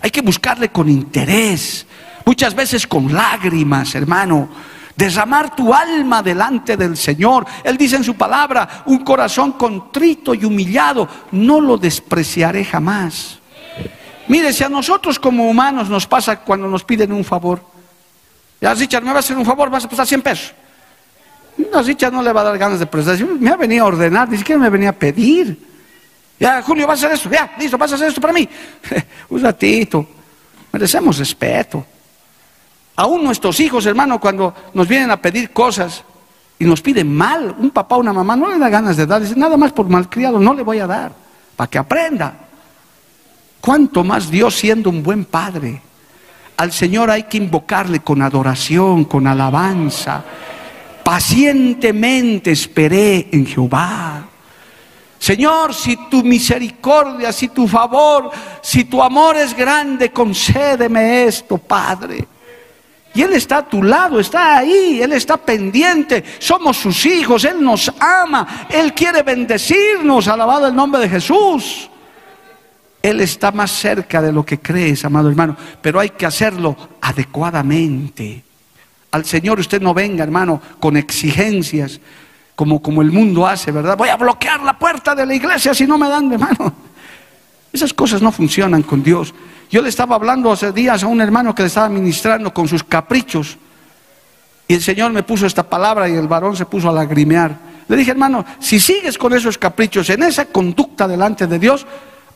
[0.01, 1.87] Hay que buscarle con interés.
[2.25, 4.49] Muchas veces con lágrimas, hermano.
[4.97, 7.45] Derramar tu alma delante del Señor.
[7.65, 13.41] Él dice en su palabra, un corazón contrito y humillado, no lo despreciaré jamás.
[14.29, 17.74] Mire, si a nosotros como humanos nos pasa cuando nos piden un favor.
[18.65, 20.55] Ya, Richard, me vas a hacer un favor, vas a pasar 100 pesos.
[21.71, 23.23] No, Richard no le va a dar ganas de prestar.
[23.23, 25.59] Me ha venido a ordenar, ni siquiera me venía a pedir.
[26.41, 27.29] Ya, Julio, vas a hacer esto.
[27.29, 28.49] Ya, listo, vas a hacer esto para mí.
[29.29, 30.07] Un ratito.
[30.73, 31.85] Merecemos respeto.
[32.97, 36.03] Aún nuestros hijos, hermano, cuando nos vienen a pedir cosas
[36.59, 39.21] y nos piden mal, un papá o una mamá no le da ganas de dar.
[39.21, 41.13] Dice, nada más por malcriado, no le voy a dar.
[41.55, 42.35] Para que aprenda.
[43.61, 45.83] ¿Cuánto más Dios siendo un buen padre?
[46.57, 50.25] Al Señor hay que invocarle con adoración, con alabanza
[51.05, 54.25] pacientemente esperé en Jehová.
[55.19, 62.27] Señor, si tu misericordia, si tu favor, si tu amor es grande, concédeme esto, Padre.
[63.15, 66.25] Y Él está a tu lado, está ahí, Él está pendiente.
[66.39, 71.89] Somos sus hijos, Él nos ama, Él quiere bendecirnos, alabado el nombre de Jesús.
[73.05, 78.43] Él está más cerca de lo que crees, amado hermano, pero hay que hacerlo adecuadamente
[79.15, 82.01] al Señor usted no venga, hermano, con exigencias,
[82.57, 83.97] como, como el mundo hace, ¿verdad?
[83.97, 86.75] Voy a bloquear la puerta de la iglesia si no me dan de mano.
[87.73, 89.33] Esas cosas no funcionan con Dios.
[89.71, 92.83] Yo le estaba hablando hace días a un hermano que le estaba ministrando con sus
[92.83, 93.57] caprichos.
[94.67, 97.57] Y el Señor me puso esta palabra y el varón se puso a lagrimear.
[97.87, 101.87] Le dije, hermano, si sigues con esos caprichos, en esa conducta delante de Dios,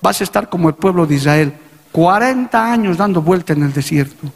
[0.01, 1.55] vas a estar como el pueblo de Israel,
[1.93, 4.31] 40 años dando vuelta en el desierto.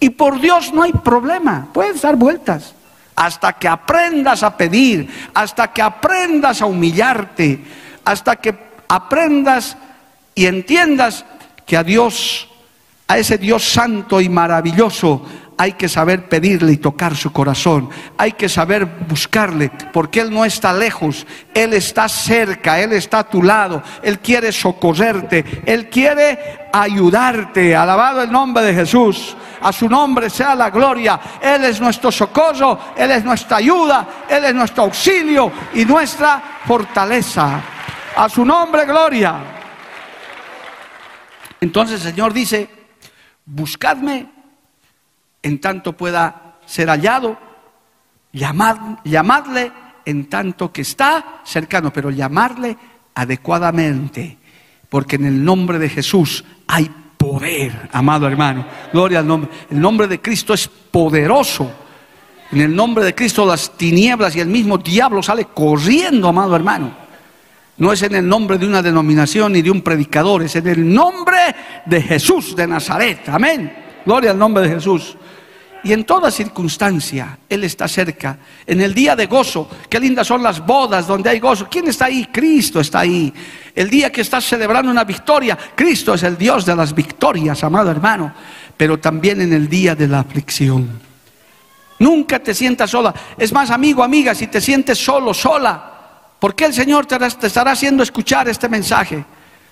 [0.00, 2.74] Y por Dios no hay problema, puedes dar vueltas.
[3.14, 7.64] Hasta que aprendas a pedir, hasta que aprendas a humillarte,
[8.04, 8.54] hasta que
[8.88, 9.76] aprendas
[10.34, 11.24] y entiendas
[11.64, 12.48] que a Dios,
[13.08, 15.24] a ese Dios santo y maravilloso,
[15.58, 17.88] hay que saber pedirle y tocar su corazón.
[18.18, 23.28] Hay que saber buscarle, porque Él no está lejos, Él está cerca, Él está a
[23.28, 27.74] tu lado, Él quiere socorrerte, Él quiere ayudarte.
[27.74, 29.36] Alabado el nombre de Jesús.
[29.62, 31.18] A su nombre sea la gloria.
[31.40, 37.62] Él es nuestro socorro, Él es nuestra ayuda, Él es nuestro auxilio y nuestra fortaleza.
[38.16, 39.36] A su nombre, gloria.
[41.60, 42.68] Entonces el Señor dice,
[43.46, 44.35] buscadme
[45.46, 47.38] en tanto pueda ser hallado,
[48.32, 49.72] llamadle
[50.04, 52.76] en tanto que está cercano, pero llamarle
[53.14, 54.38] adecuadamente,
[54.88, 58.66] porque en el nombre de Jesús hay poder, amado hermano.
[58.92, 59.50] Gloria al nombre.
[59.70, 61.70] El nombre de Cristo es poderoso.
[62.50, 66.92] En el nombre de Cristo las tinieblas y el mismo diablo sale corriendo, amado hermano.
[67.78, 70.92] No es en el nombre de una denominación ni de un predicador, es en el
[70.92, 71.38] nombre
[71.84, 73.28] de Jesús de Nazaret.
[73.28, 73.72] Amén.
[74.04, 75.16] Gloria al nombre de Jesús.
[75.86, 78.36] Y en toda circunstancia Él está cerca.
[78.66, 81.68] En el día de gozo, qué lindas son las bodas donde hay gozo.
[81.70, 82.26] ¿Quién está ahí?
[82.32, 83.32] Cristo está ahí.
[83.72, 87.88] El día que estás celebrando una victoria, Cristo es el Dios de las victorias, amado
[87.88, 88.34] hermano.
[88.76, 90.90] Pero también en el día de la aflicción.
[92.00, 93.14] Nunca te sientas sola.
[93.38, 97.70] Es más, amigo, amiga, si te sientes solo, sola, ¿por qué el Señor te estará
[97.70, 99.24] haciendo escuchar este mensaje?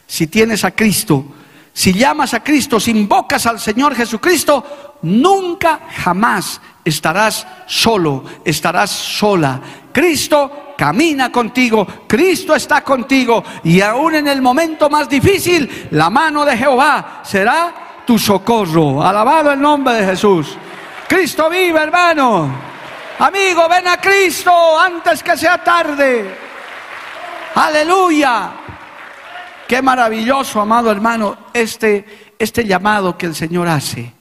[0.07, 1.27] Si tienes a Cristo,
[1.77, 9.61] si llamas a Cristo, si invocas al Señor Jesucristo, nunca jamás estarás solo, estarás sola.
[9.93, 16.45] Cristo camina contigo, Cristo está contigo y aún en el momento más difícil, la mano
[16.45, 19.03] de Jehová será tu socorro.
[19.03, 20.57] Alabado el nombre de Jesús.
[21.09, 22.55] Cristo vive, hermano.
[23.19, 26.39] Amigo, ven a Cristo antes que sea tarde.
[27.57, 28.64] Aleluya.
[29.69, 32.05] Qué maravilloso, amado hermano, este,
[32.39, 34.13] este llamado que el Señor hace.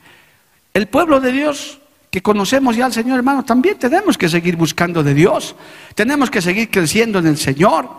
[0.74, 1.80] El pueblo de Dios
[2.10, 5.56] que conocemos ya al Señor, hermano, también tenemos que seguir buscando de Dios.
[5.96, 7.90] Tenemos que seguir creciendo en el Señor.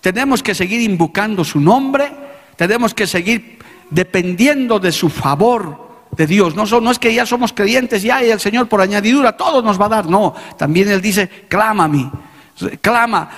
[0.00, 2.12] Tenemos que seguir invocando su nombre.
[2.54, 3.58] Tenemos que seguir
[3.90, 6.54] dependiendo de su favor de Dios.
[6.54, 9.80] No, no es que ya somos creyentes ya y el Señor por añadidura todo nos
[9.80, 10.06] va a dar.
[10.06, 13.30] No, también Él dice, clama a clama,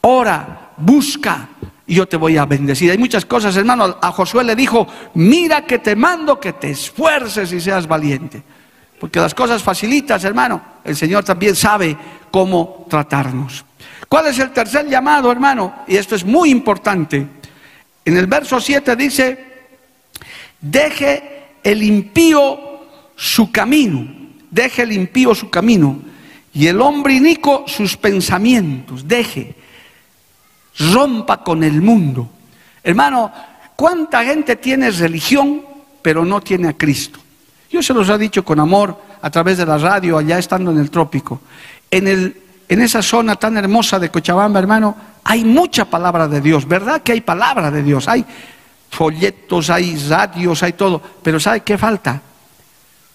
[0.00, 1.48] ora, busca
[1.88, 2.90] y yo te voy a bendecir.
[2.90, 3.96] Hay muchas cosas, hermano.
[4.02, 8.42] A Josué le dijo, mira que te mando que te esfuerces y seas valiente.
[9.00, 11.96] Porque las cosas facilitas, hermano, el Señor también sabe
[12.30, 13.64] cómo tratarnos.
[14.06, 15.76] ¿Cuál es el tercer llamado, hermano?
[15.88, 17.26] Y esto es muy importante.
[18.04, 19.46] En el verso 7 dice,
[20.60, 22.58] deje el impío
[23.16, 24.06] su camino,
[24.50, 26.00] deje el impío su camino,
[26.52, 29.54] y el hombre inico sus pensamientos, deje,
[30.78, 32.28] rompa con el mundo.
[32.82, 33.32] Hermano,
[33.76, 35.62] ¿cuánta gente tiene religión
[36.02, 37.18] pero no tiene a Cristo?
[37.70, 40.78] Yo se los he dicho con amor a través de la radio, allá estando en
[40.78, 41.40] el trópico.
[41.90, 46.66] En, el, en esa zona tan hermosa de Cochabamba, hermano, hay mucha palabra de Dios,
[46.66, 48.08] ¿verdad que hay palabra de Dios?
[48.08, 48.24] Hay
[48.90, 51.02] folletos, hay radios, hay todo.
[51.22, 52.22] Pero ¿sabe qué falta?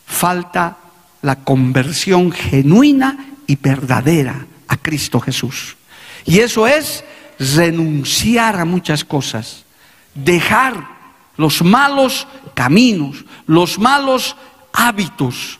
[0.06, 0.78] Falta
[1.23, 5.78] la conversión genuina y verdadera a Cristo Jesús.
[6.26, 7.04] Y eso es
[7.39, 9.63] renunciar a muchas cosas,
[10.13, 10.88] dejar
[11.38, 14.36] los malos caminos, los malos
[14.72, 15.60] hábitos.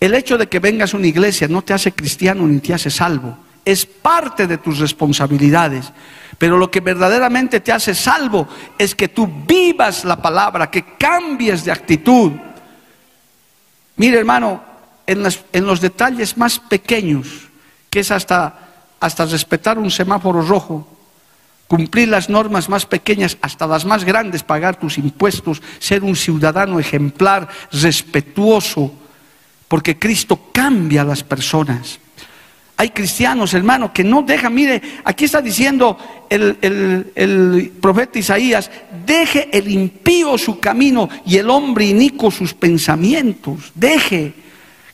[0.00, 2.90] El hecho de que vengas a una iglesia no te hace cristiano ni te hace
[2.90, 3.36] salvo.
[3.64, 5.92] Es parte de tus responsabilidades.
[6.38, 11.64] Pero lo que verdaderamente te hace salvo es que tú vivas la palabra, que cambies
[11.64, 12.32] de actitud.
[13.96, 14.62] Mire hermano,
[15.08, 17.48] en, los detalles más pequeños,
[17.90, 18.67] que es hasta,
[19.00, 20.86] hasta respetar un semáforo rojo,
[21.66, 26.80] cumplir las normas más pequeñas hasta las más grandes, pagar tus impuestos, ser un ciudadano
[26.80, 28.92] ejemplar, respetuoso,
[29.68, 32.00] porque Cristo cambia a las personas.
[32.80, 35.98] Hay cristianos, hermano, que no dejan, mire, aquí está diciendo
[36.30, 38.70] el, profeta Isaías,
[39.04, 44.47] deje el impío su camino y el hombre inico sus pensamientos, deje.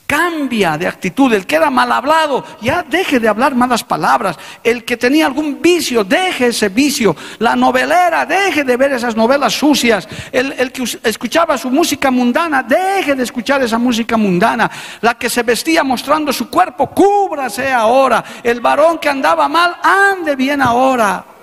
[0.07, 1.33] Cambia de actitud.
[1.33, 4.39] El que era mal hablado, ya deje de hablar malas palabras.
[4.63, 7.17] El que tenía algún vicio, deje ese vicio.
[7.39, 10.07] La novelera, deje de ver esas novelas sucias.
[10.31, 14.71] El, el que escuchaba su música mundana, deje de escuchar esa música mundana.
[15.01, 18.23] La que se vestía mostrando su cuerpo, cúbrase ahora.
[18.43, 21.34] El varón que andaba mal, ande bien ahora.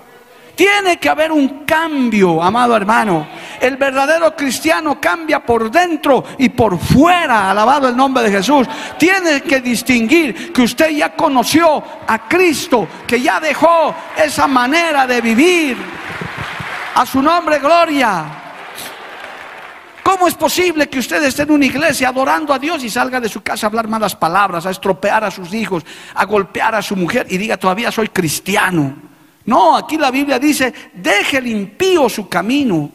[0.62, 3.26] Tiene que haber un cambio, amado hermano.
[3.60, 8.68] El verdadero cristiano cambia por dentro y por fuera, alabado el nombre de Jesús.
[8.96, 15.20] Tiene que distinguir que usted ya conoció a Cristo, que ya dejó esa manera de
[15.20, 15.76] vivir.
[16.94, 18.24] A su nombre, gloria.
[20.04, 23.28] ¿Cómo es posible que usted esté en una iglesia adorando a Dios y salga de
[23.28, 26.94] su casa a hablar malas palabras, a estropear a sus hijos, a golpear a su
[26.94, 29.10] mujer y diga todavía soy cristiano?
[29.44, 32.90] No, aquí la Biblia dice, deje el impío su camino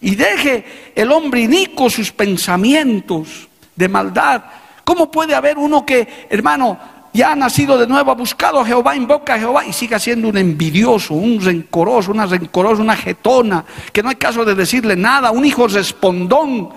[0.00, 4.42] y deje el hombre inico sus pensamientos de maldad.
[4.84, 6.78] ¿Cómo puede haber uno que, hermano,
[7.12, 10.28] ya ha nacido de nuevo, ha buscado a Jehová, invoca a Jehová y siga siendo
[10.28, 15.32] un envidioso, un rencoroso, una rencorosa, una jetona, que no hay caso de decirle nada,
[15.32, 16.70] un hijo respondón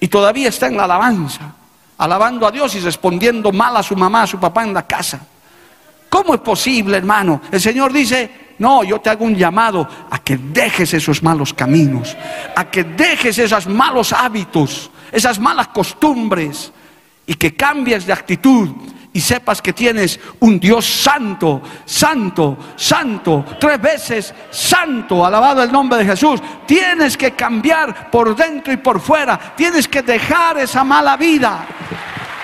[0.00, 1.54] y todavía está en la alabanza,
[1.98, 5.20] alabando a Dios y respondiendo mal a su mamá, a su papá en la casa?
[6.08, 7.42] ¿Cómo es posible, hermano?
[7.50, 12.16] El Señor dice, no, yo te hago un llamado a que dejes esos malos caminos,
[12.56, 16.72] a que dejes esos malos hábitos, esas malas costumbres
[17.26, 18.70] y que cambies de actitud
[19.12, 25.98] y sepas que tienes un Dios santo, santo, santo, tres veces santo, alabado el nombre
[25.98, 26.40] de Jesús.
[26.66, 31.66] Tienes que cambiar por dentro y por fuera, tienes que dejar esa mala vida.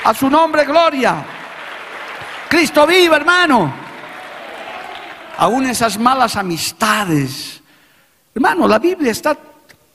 [0.04, 1.33] A su nombre, gloria.
[2.54, 3.74] Cristo vive, hermano.
[5.38, 7.60] Aún esas malas amistades.
[8.32, 9.36] Hermano, la Biblia está,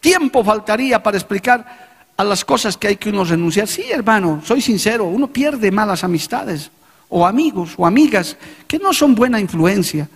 [0.02, 3.66] tiempo faltaría para explicar a las cosas que hay que uno renunciar.
[3.66, 6.70] Sí, hermano, soy sincero, uno pierde malas amistades
[7.08, 8.36] o amigos o amigas
[8.68, 10.10] que no son buena influencia.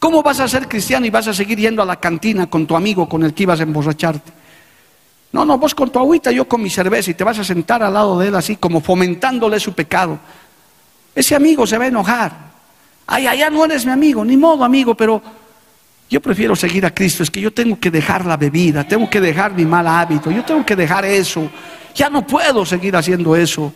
[0.00, 2.74] ¿Cómo vas a ser cristiano y vas a seguir yendo a la cantina con tu
[2.74, 4.32] amigo con el que ibas a emborracharte?
[5.30, 7.84] No, no, vos con tu agüita, yo con mi cerveza y te vas a sentar
[7.84, 10.18] al lado de él así como fomentándole su pecado.
[11.14, 12.32] Ese amigo se va a enojar.
[13.06, 15.22] Ay, allá no eres mi amigo, ni modo amigo, pero
[16.10, 17.22] yo prefiero seguir a Cristo.
[17.22, 20.44] Es que yo tengo que dejar la bebida, tengo que dejar mi mal hábito, yo
[20.44, 21.50] tengo que dejar eso.
[21.94, 23.72] Ya no puedo seguir haciendo eso.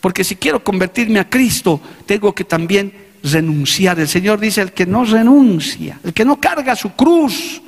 [0.00, 2.92] Porque si quiero convertirme a Cristo, tengo que también
[3.22, 3.98] renunciar.
[3.98, 7.60] El Señor dice, el que no renuncia, el que no carga su cruz,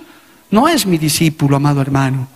[0.51, 2.28] no es mi discípulo, amado hermano.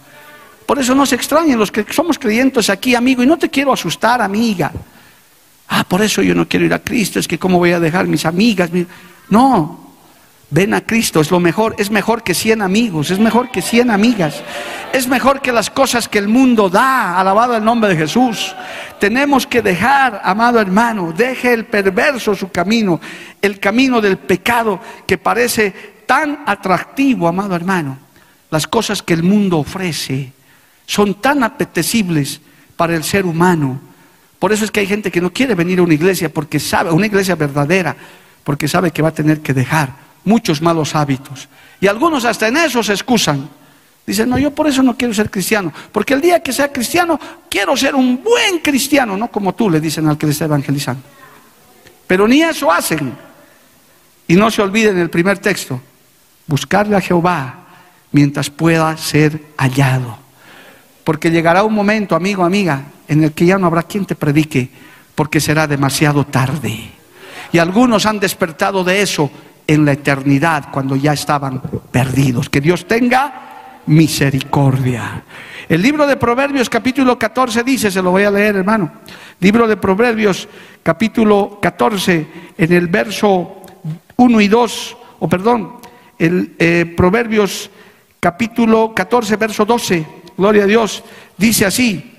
[0.67, 3.73] Por eso no se extrañen los que somos creyentes aquí, amigo, y no te quiero
[3.73, 4.73] asustar, amiga.
[5.75, 8.07] Ah, por eso yo no quiero ir a Cristo, es que cómo voy a dejar
[8.07, 8.69] mis amigas.
[9.31, 9.95] No,
[10.51, 13.91] ven a Cristo, es lo mejor, es mejor que 100 amigos, es mejor que 100
[13.91, 14.43] amigas,
[14.93, 18.55] es mejor que las cosas que el mundo da, alabado el nombre de Jesús.
[19.01, 23.01] Tenemos que dejar, amado hermano, deje el perverso su camino,
[23.41, 27.97] el camino del pecado que parece tan atractivo, amado hermano.
[28.51, 30.35] Las cosas que el mundo ofrece
[30.85, 32.43] son tan apetecibles
[32.77, 33.92] para el ser humano
[34.43, 36.91] por eso es que hay gente que no quiere venir a una iglesia porque sabe,
[36.91, 37.95] una iglesia verdadera,
[38.43, 41.49] porque sabe que va a tener que dejar muchos malos hábitos.
[41.81, 43.49] Y algunos hasta en eso se excusan.
[44.05, 47.21] Dicen, no, yo por eso no quiero ser cristiano, porque el día que sea cristiano
[47.49, 51.05] quiero ser un buen cristiano, no como tú le dicen al que le está evangelizando.
[52.09, 53.17] Pero ni eso hacen.
[54.27, 55.81] Y no se olviden el primer texto,
[56.49, 57.65] buscarle a Jehová
[58.11, 60.19] mientras pueda ser hallado.
[61.05, 64.71] Porque llegará un momento, amigo, amiga, en el que ya no habrá quien te predique,
[65.15, 66.91] porque será demasiado tarde.
[67.53, 69.31] Y algunos han despertado de eso
[69.67, 71.61] en la eternidad, cuando ya estaban
[71.91, 72.49] perdidos.
[72.49, 75.25] Que Dios tenga misericordia.
[75.69, 78.91] El libro de Proverbios capítulo 14 dice, se lo voy a leer hermano,
[79.41, 80.49] libro de Proverbios
[80.83, 83.63] capítulo 14, en el verso
[84.17, 85.77] 1 y 2, o perdón,
[86.19, 87.71] el eh, Proverbios
[88.19, 90.07] capítulo 14, verso 12,
[90.39, 91.05] gloria a Dios,
[91.37, 92.12] dice así,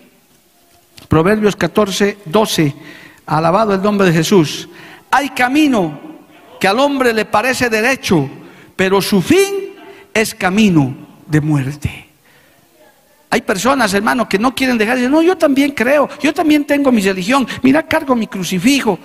[1.08, 2.76] Proverbios 14, 12.
[3.26, 4.68] Alabado el nombre de Jesús.
[5.12, 6.00] Hay camino
[6.60, 8.30] que al hombre le parece derecho,
[8.76, 9.76] pero su fin
[10.14, 10.96] es camino
[11.28, 12.10] de muerte.
[13.30, 16.66] Hay personas, hermano, que no quieren dejar de decir, no, yo también creo, yo también
[16.66, 19.00] tengo mi religión, mira, cargo mi crucifijo,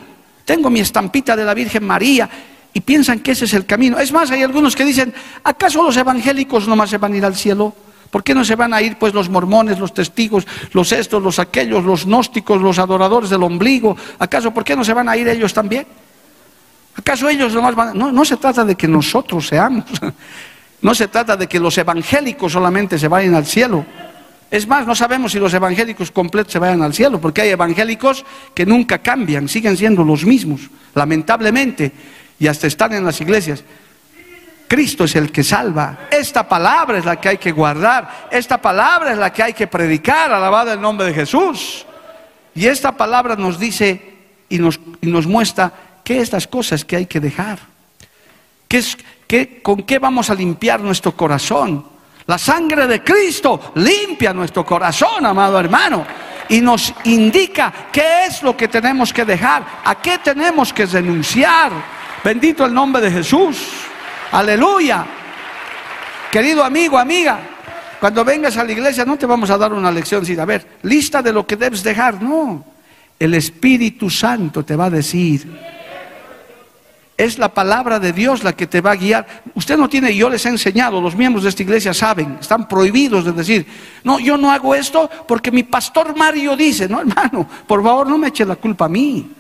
[0.44, 2.28] tengo mi estampita de la Virgen María,
[2.72, 3.99] y piensan que ese es el camino.
[3.99, 7.34] Es más, hay algunos que dicen, ¿acaso los evangélicos nomás se van a ir al
[7.34, 7.74] cielo?
[8.11, 11.38] ¿Por qué no se van a ir pues los mormones, los testigos, los estos, los
[11.38, 13.96] aquellos, los gnósticos, los adoradores del ombligo?
[14.18, 15.86] ¿Acaso por qué no se van a ir ellos también?
[16.96, 17.96] ¿Acaso ellos nomás van?
[17.96, 19.84] No, no se trata de que nosotros seamos.
[20.80, 23.84] No se trata de que los evangélicos solamente se vayan al cielo.
[24.50, 28.24] Es más, no sabemos si los evangélicos completos se vayan al cielo, porque hay evangélicos
[28.54, 30.62] que nunca cambian, siguen siendo los mismos,
[30.94, 31.92] lamentablemente,
[32.38, 33.64] y hasta están en las iglesias.
[34.68, 36.08] Cristo es el que salva.
[36.10, 38.28] Esta palabra es la que hay que guardar.
[38.30, 41.86] Esta palabra es la que hay que predicar, alabado el nombre de Jesús.
[42.54, 44.14] Y esta palabra nos dice
[44.50, 45.72] y nos, nos muestra
[46.04, 47.58] qué estas cosas que hay que dejar.
[48.68, 51.86] ¿Qué es, qué, ¿Con qué vamos a limpiar nuestro corazón?
[52.26, 56.04] La sangre de Cristo limpia nuestro corazón, amado hermano,
[56.50, 61.72] y nos indica qué es lo que tenemos que dejar, a qué tenemos que renunciar.
[62.22, 63.88] Bendito el nombre de Jesús.
[64.33, 65.07] Aleluya.
[66.31, 67.41] Querido amigo, amiga,
[67.99, 70.79] cuando vengas a la iglesia no te vamos a dar una lección, sin a ver,
[70.83, 72.64] lista de lo que debes dejar, no.
[73.18, 75.79] El Espíritu Santo te va a decir.
[77.16, 79.26] Es la palabra de Dios la que te va a guiar.
[79.55, 83.24] Usted no tiene, yo les he enseñado, los miembros de esta iglesia saben, están prohibidos
[83.24, 83.66] de decir,
[84.05, 88.18] no, yo no hago esto porque mi pastor Mario dice, no hermano, por favor no
[88.18, 89.33] me eche la culpa a mí.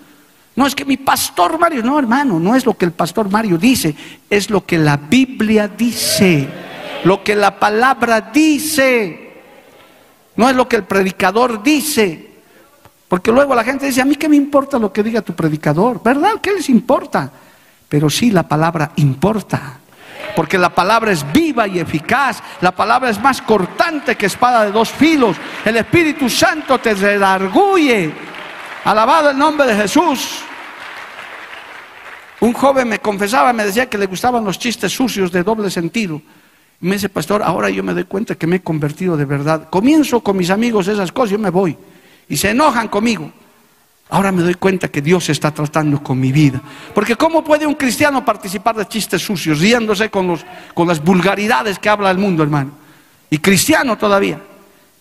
[0.58, 3.58] No es que mi pastor Mario, no hermano, no es lo que el pastor Mario
[3.58, 3.94] dice,
[4.28, 6.48] es lo que la Biblia dice,
[7.04, 9.34] lo que la palabra dice,
[10.34, 12.26] no es lo que el predicador dice.
[13.06, 16.02] Porque luego la gente dice, a mí qué me importa lo que diga tu predicador,
[16.02, 16.40] ¿verdad?
[16.42, 17.30] ¿Qué les importa?
[17.88, 19.78] Pero sí la palabra importa.
[20.34, 22.42] Porque la palabra es viva y eficaz.
[22.62, 25.36] La palabra es más cortante que espada de dos filos.
[25.64, 28.12] El Espíritu Santo te redarguye.
[28.88, 30.38] Alabado el nombre de Jesús.
[32.40, 36.22] Un joven me confesaba, me decía que le gustaban los chistes sucios de doble sentido.
[36.80, 39.68] Me dice, pastor, ahora yo me doy cuenta que me he convertido de verdad.
[39.68, 41.76] Comienzo con mis amigos esas cosas, yo me voy.
[42.30, 43.30] Y se enojan conmigo.
[44.08, 46.58] Ahora me doy cuenta que Dios está tratando con mi vida.
[46.94, 50.40] Porque ¿cómo puede un cristiano participar de chistes sucios, riéndose con,
[50.72, 52.70] con las vulgaridades que habla el mundo, hermano?
[53.28, 54.40] Y cristiano todavía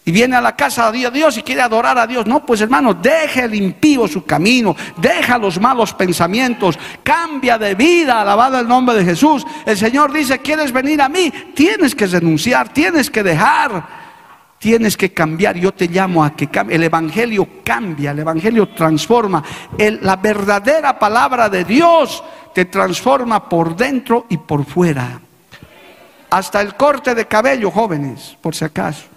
[0.07, 2.25] y viene a la casa de Dios y quiere adorar a Dios.
[2.25, 8.21] No, pues hermano, deje el impío su camino, deja los malos pensamientos, cambia de vida,
[8.21, 9.45] alabado el nombre de Jesús.
[9.65, 11.29] El Señor dice, ¿quieres venir a mí?
[11.53, 13.85] Tienes que renunciar, tienes que dejar,
[14.57, 15.57] tienes que cambiar.
[15.57, 16.77] Yo te llamo a que cambie.
[16.77, 19.43] El Evangelio cambia, el Evangelio transforma.
[19.77, 22.23] la verdadera palabra de Dios
[22.55, 25.19] te transforma por dentro y por fuera.
[26.29, 29.16] Hasta el corte de cabello, jóvenes, por si acaso.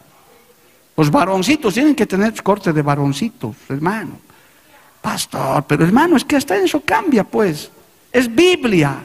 [1.01, 4.19] Los varoncitos tienen que tener corte de varoncitos, hermano.
[5.01, 7.71] Pastor, pero hermano, es que hasta eso cambia, pues.
[8.13, 8.99] Es Biblia,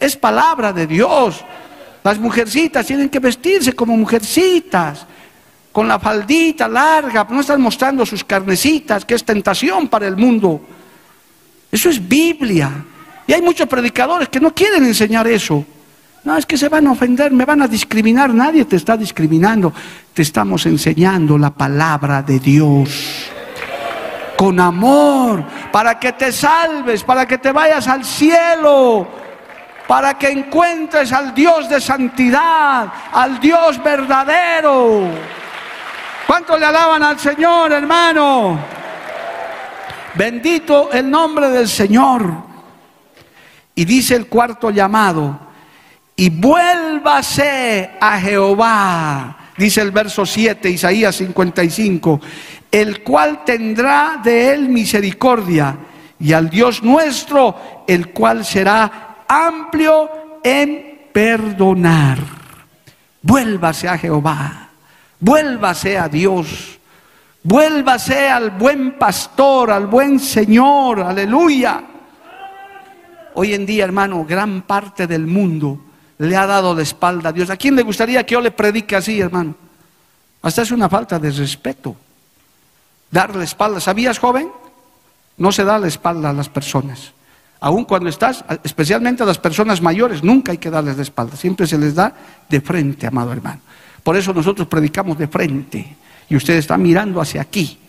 [0.00, 1.44] es palabra de Dios.
[2.02, 5.06] Las mujercitas tienen que vestirse como mujercitas.
[5.70, 10.58] con la faldita larga, no están mostrando sus carnecitas, que es tentación para el mundo.
[11.70, 12.82] Eso es Biblia.
[13.26, 15.66] Y hay muchos predicadores que no quieren enseñar eso.
[16.24, 18.32] No, es que se van a ofender, me van a discriminar.
[18.32, 19.72] Nadie te está discriminando.
[20.14, 23.28] Te estamos enseñando la palabra de Dios.
[24.36, 29.06] Con amor, para que te salves, para que te vayas al cielo,
[29.88, 35.08] para que encuentres al Dios de santidad, al Dios verdadero.
[36.26, 38.58] ¿Cuánto le alaban al Señor, hermano?
[40.14, 42.32] Bendito el nombre del Señor.
[43.74, 45.51] Y dice el cuarto llamado,
[46.16, 52.20] y vuélvase a Jehová, dice el verso 7, Isaías 55,
[52.70, 55.76] el cual tendrá de él misericordia,
[56.18, 62.18] y al Dios nuestro, el cual será amplio en perdonar.
[63.22, 64.68] Vuélvase a Jehová,
[65.18, 66.78] vuélvase a Dios,
[67.42, 71.82] vuélvase al buen pastor, al buen Señor, aleluya.
[73.34, 75.91] Hoy en día, hermano, gran parte del mundo
[76.26, 77.50] le ha dado la espalda a Dios.
[77.50, 79.56] ¿A quién le gustaría que yo le predique así, hermano?
[80.42, 81.96] Hasta es una falta de respeto.
[83.10, 83.80] Darle la espalda.
[83.80, 84.48] ¿Sabías, joven?
[85.36, 87.12] No se da la espalda a las personas.
[87.58, 91.36] Aun cuando estás, especialmente a las personas mayores, nunca hay que darles la espalda.
[91.36, 92.14] Siempre se les da
[92.48, 93.60] de frente, amado hermano.
[94.04, 95.96] Por eso nosotros predicamos de frente.
[96.28, 97.80] Y usted está mirando hacia aquí.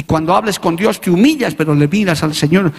[0.00, 2.72] Y cuando hables con Dios te humillas, pero le miras al Señor.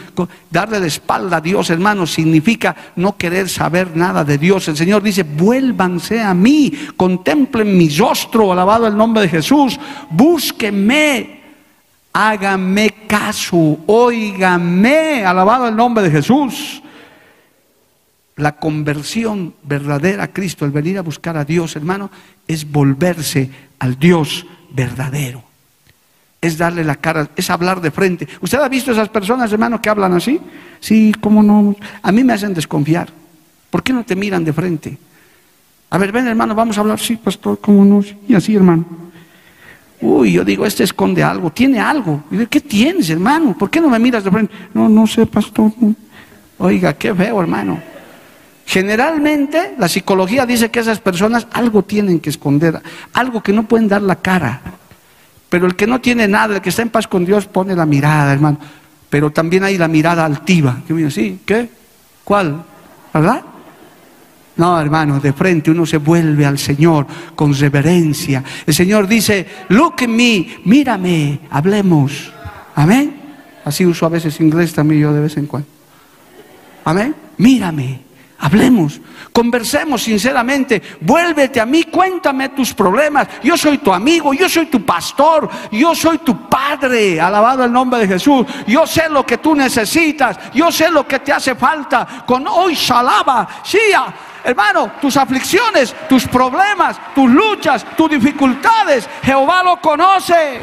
[0.49, 4.67] Darle la espalda a Dios, hermano, significa no querer saber nada de Dios.
[4.67, 11.41] El Señor dice, vuélvanse a mí, contemplen mi rostro, alabado el nombre de Jesús, búsquenme,
[12.11, 16.81] háganme caso, óiganme, alabado el nombre de Jesús.
[18.37, 22.09] La conversión verdadera a Cristo, el venir a buscar a Dios, hermano,
[22.47, 25.50] es volverse al Dios verdadero
[26.41, 28.27] es darle la cara, es hablar de frente.
[28.41, 30.41] ¿Usted ha visto esas personas, hermano, que hablan así?
[30.79, 31.75] Sí, ¿cómo no?
[32.01, 33.09] A mí me hacen desconfiar.
[33.69, 34.97] ¿Por qué no te miran de frente?
[35.91, 36.99] A ver, ven, hermano, vamos a hablar.
[36.99, 38.03] Sí, pastor, ¿cómo no?
[38.27, 38.85] Y así, hermano.
[40.01, 42.23] Uy, yo digo, este esconde algo, tiene algo.
[42.49, 43.55] ¿Qué tienes, hermano?
[43.55, 44.53] ¿Por qué no me miras de frente?
[44.73, 45.71] No, no sé, pastor.
[46.57, 47.79] Oiga, qué veo, hermano.
[48.65, 52.81] Generalmente la psicología dice que esas personas algo tienen que esconder,
[53.13, 54.80] algo que no pueden dar la cara.
[55.51, 57.85] Pero el que no tiene nada, el que está en paz con Dios, pone la
[57.85, 58.57] mirada, hermano.
[59.09, 60.77] Pero también hay la mirada altiva.
[60.87, 61.69] Que mira, sí, ¿qué?
[62.23, 62.63] ¿Cuál?
[63.13, 63.41] ¿Verdad?
[64.55, 68.41] No, hermano, de frente uno se vuelve al Señor con reverencia.
[68.65, 72.31] El Señor dice, look at me, mírame, hablemos.
[72.73, 73.13] Amén.
[73.65, 75.67] Así uso a veces inglés también yo de vez en cuando.
[76.85, 77.13] Amén.
[77.39, 77.99] Mírame.
[78.43, 78.99] Hablemos,
[79.31, 83.27] conversemos sinceramente, vuélvete a mí, cuéntame tus problemas.
[83.43, 87.99] Yo soy tu amigo, yo soy tu pastor, yo soy tu padre, alabado el nombre
[87.99, 88.47] de Jesús.
[88.65, 92.23] Yo sé lo que tú necesitas, yo sé lo que te hace falta.
[92.25, 94.11] Con hoy shalaba, shia,
[94.43, 100.61] hermano, tus aflicciones, tus problemas, tus luchas, tus dificultades, Jehová lo conoce.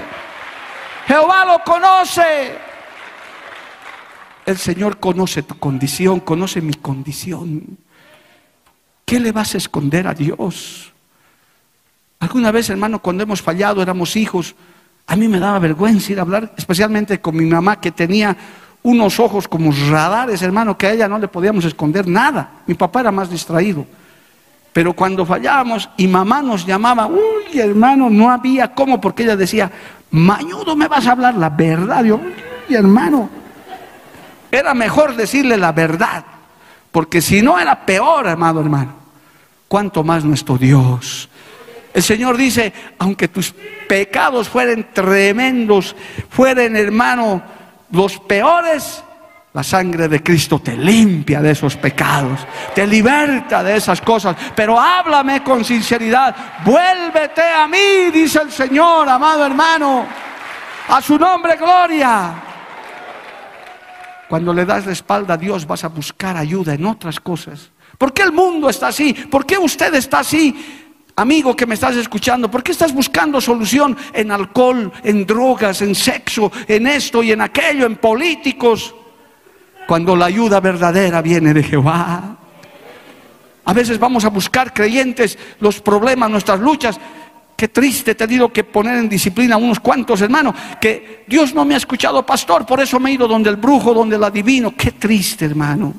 [1.07, 2.68] Jehová lo conoce.
[4.49, 7.76] El Señor conoce tu condición, conoce mi condición.
[9.05, 10.90] ¿Qué le vas a esconder a Dios?
[12.18, 14.55] Alguna vez, hermano, cuando hemos fallado, éramos hijos,
[15.07, 18.34] a mí me daba vergüenza ir a hablar, especialmente con mi mamá que tenía
[18.84, 22.62] unos ojos como radares, hermano, que a ella no le podíamos esconder nada.
[22.66, 23.84] Mi papá era más distraído.
[24.72, 29.70] Pero cuando fallábamos y mamá nos llamaba, uy, hermano, no había cómo, porque ella decía,
[30.11, 32.03] mañudo me vas a hablar la verdad.
[32.03, 33.36] Yo, uy, hermano,
[34.51, 36.24] era mejor decirle la verdad,
[36.90, 38.94] porque si no era peor, amado hermano.
[39.68, 41.28] Cuanto más nuestro Dios.
[41.92, 43.53] El Señor dice, aunque tus
[43.88, 45.94] pecados fueren tremendos,
[46.30, 47.42] fueren, hermano,
[47.90, 49.03] los peores,
[49.53, 52.40] la sangre de Cristo te limpia de esos pecados,
[52.74, 54.36] te liberta de esas cosas.
[54.55, 56.34] Pero háblame con sinceridad,
[56.64, 60.07] vuélvete a mí, dice el Señor, amado hermano.
[60.88, 62.47] A su nombre, gloria.
[64.29, 67.70] Cuando le das la espalda a Dios vas a buscar ayuda en otras cosas.
[67.97, 69.14] ¿Por qué el mundo está así?
[69.14, 70.85] ¿Por qué usted está así?
[71.16, 75.95] Amigo que me estás escuchando, ¿por qué estás buscando solución en alcohol, en drogas, en
[75.95, 78.95] sexo, en esto y en aquello, en políticos?
[79.87, 82.37] Cuando la ayuda verdadera viene de Jehová.
[83.64, 87.01] A veces vamos a buscar creyentes los problemas, nuestras luchas,
[87.59, 91.64] Qué triste he tenido que poner en disciplina a unos cuantos hermanos, que Dios no
[91.64, 94.76] me ha escuchado, pastor, por eso me he ido donde el brujo, donde el adivino.
[94.76, 95.92] Qué triste, hermano.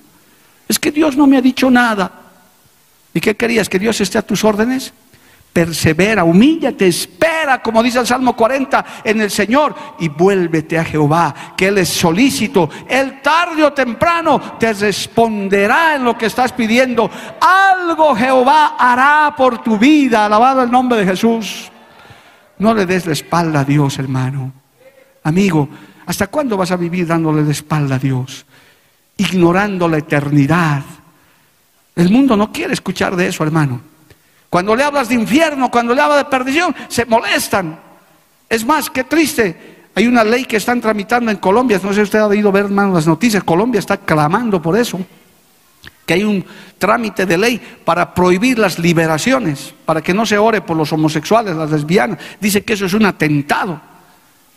[0.69, 2.13] Es que Dios no me ha dicho nada.
[3.13, 3.67] ¿Y qué querías?
[3.67, 4.93] ¿Que Dios esté a tus órdenes?
[5.51, 11.33] Persevera, humíllate, espera, como dice el Salmo 40, en el Señor y vuélvete a Jehová,
[11.57, 12.69] que Él es solícito.
[12.87, 17.09] Él tarde o temprano te responderá en lo que estás pidiendo.
[17.41, 21.71] Algo Jehová hará por tu vida, alabado el nombre de Jesús.
[22.59, 24.51] No le des la espalda a Dios, hermano.
[25.23, 25.67] Amigo,
[26.05, 28.45] ¿hasta cuándo vas a vivir dándole la espalda a Dios?
[29.17, 30.83] Ignorando la eternidad.
[31.95, 33.81] El mundo no quiere escuchar de eso, hermano.
[34.49, 37.79] Cuando le hablas de infierno, cuando le hablas de perdición, se molestan.
[38.49, 39.79] Es más, qué triste.
[39.95, 42.65] Hay una ley que están tramitando en Colombia, no sé si usted ha oído ver,
[42.65, 44.99] hermano, las noticias, Colombia está clamando por eso,
[46.05, 46.45] que hay un
[46.77, 51.55] trámite de ley para prohibir las liberaciones, para que no se ore por los homosexuales,
[51.55, 52.17] las lesbianas.
[52.39, 53.81] Dice que eso es un atentado.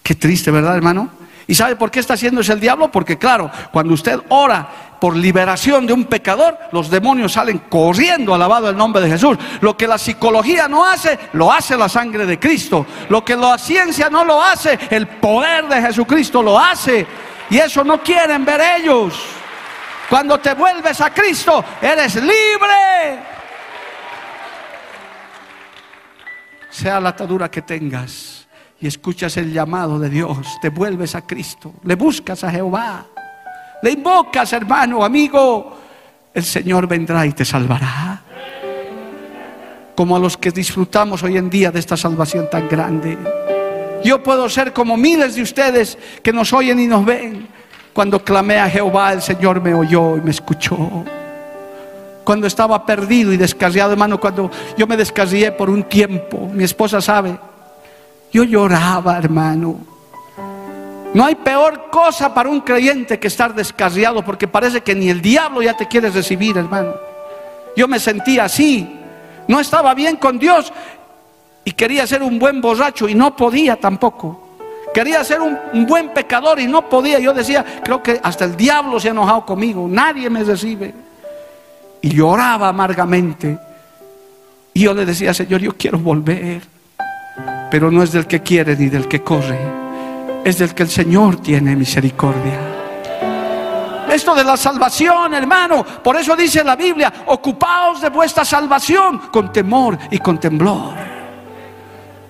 [0.02, 1.10] Qué triste, ¿verdad, hermano?
[1.46, 2.90] ¿Y sabe por qué está haciendo eso el diablo?
[2.90, 4.68] Porque claro, cuando usted ora
[5.00, 9.36] por liberación de un pecador, los demonios salen corriendo, alabado el nombre de Jesús.
[9.60, 12.86] Lo que la psicología no hace, lo hace la sangre de Cristo.
[13.08, 17.06] Lo que la ciencia no lo hace, el poder de Jesucristo lo hace.
[17.50, 19.20] Y eso no quieren ver ellos.
[20.08, 23.18] Cuando te vuelves a Cristo, eres libre.
[26.70, 28.41] Sea la atadura que tengas
[28.82, 33.06] y escuchas el llamado de Dios, te vuelves a Cristo, le buscas a Jehová,
[33.80, 35.78] le invocas, hermano, amigo,
[36.34, 38.20] el Señor vendrá y te salvará.
[39.94, 43.16] Como a los que disfrutamos hoy en día de esta salvación tan grande.
[44.02, 47.46] Yo puedo ser como miles de ustedes que nos oyen y nos ven.
[47.92, 51.04] Cuando clamé a Jehová, el Señor me oyó y me escuchó.
[52.24, 57.00] Cuando estaba perdido y descarriado, hermano, cuando yo me descarrié por un tiempo, mi esposa
[57.00, 57.38] sabe,
[58.32, 59.78] yo lloraba, hermano.
[61.14, 65.20] No hay peor cosa para un creyente que estar descarriado porque parece que ni el
[65.20, 66.94] diablo ya te quiere recibir, hermano.
[67.76, 68.98] Yo me sentía así.
[69.46, 70.72] No estaba bien con Dios
[71.64, 74.56] y quería ser un buen borracho y no podía tampoco.
[74.94, 77.18] Quería ser un, buen pecador y no podía.
[77.18, 79.86] Yo decía, creo que hasta el diablo se ha enojado conmigo.
[79.88, 80.94] Nadie me recibe.
[82.00, 83.58] Y lloraba amargamente.
[84.72, 86.71] Y yo le decía, Señor, yo quiero volver
[87.72, 89.58] pero no es del que quiere ni del que corre,
[90.44, 92.58] es del que el Señor tiene misericordia.
[94.12, 99.50] Esto de la salvación, hermano, por eso dice la Biblia, ocupaos de vuestra salvación con
[99.50, 100.92] temor y con temblor.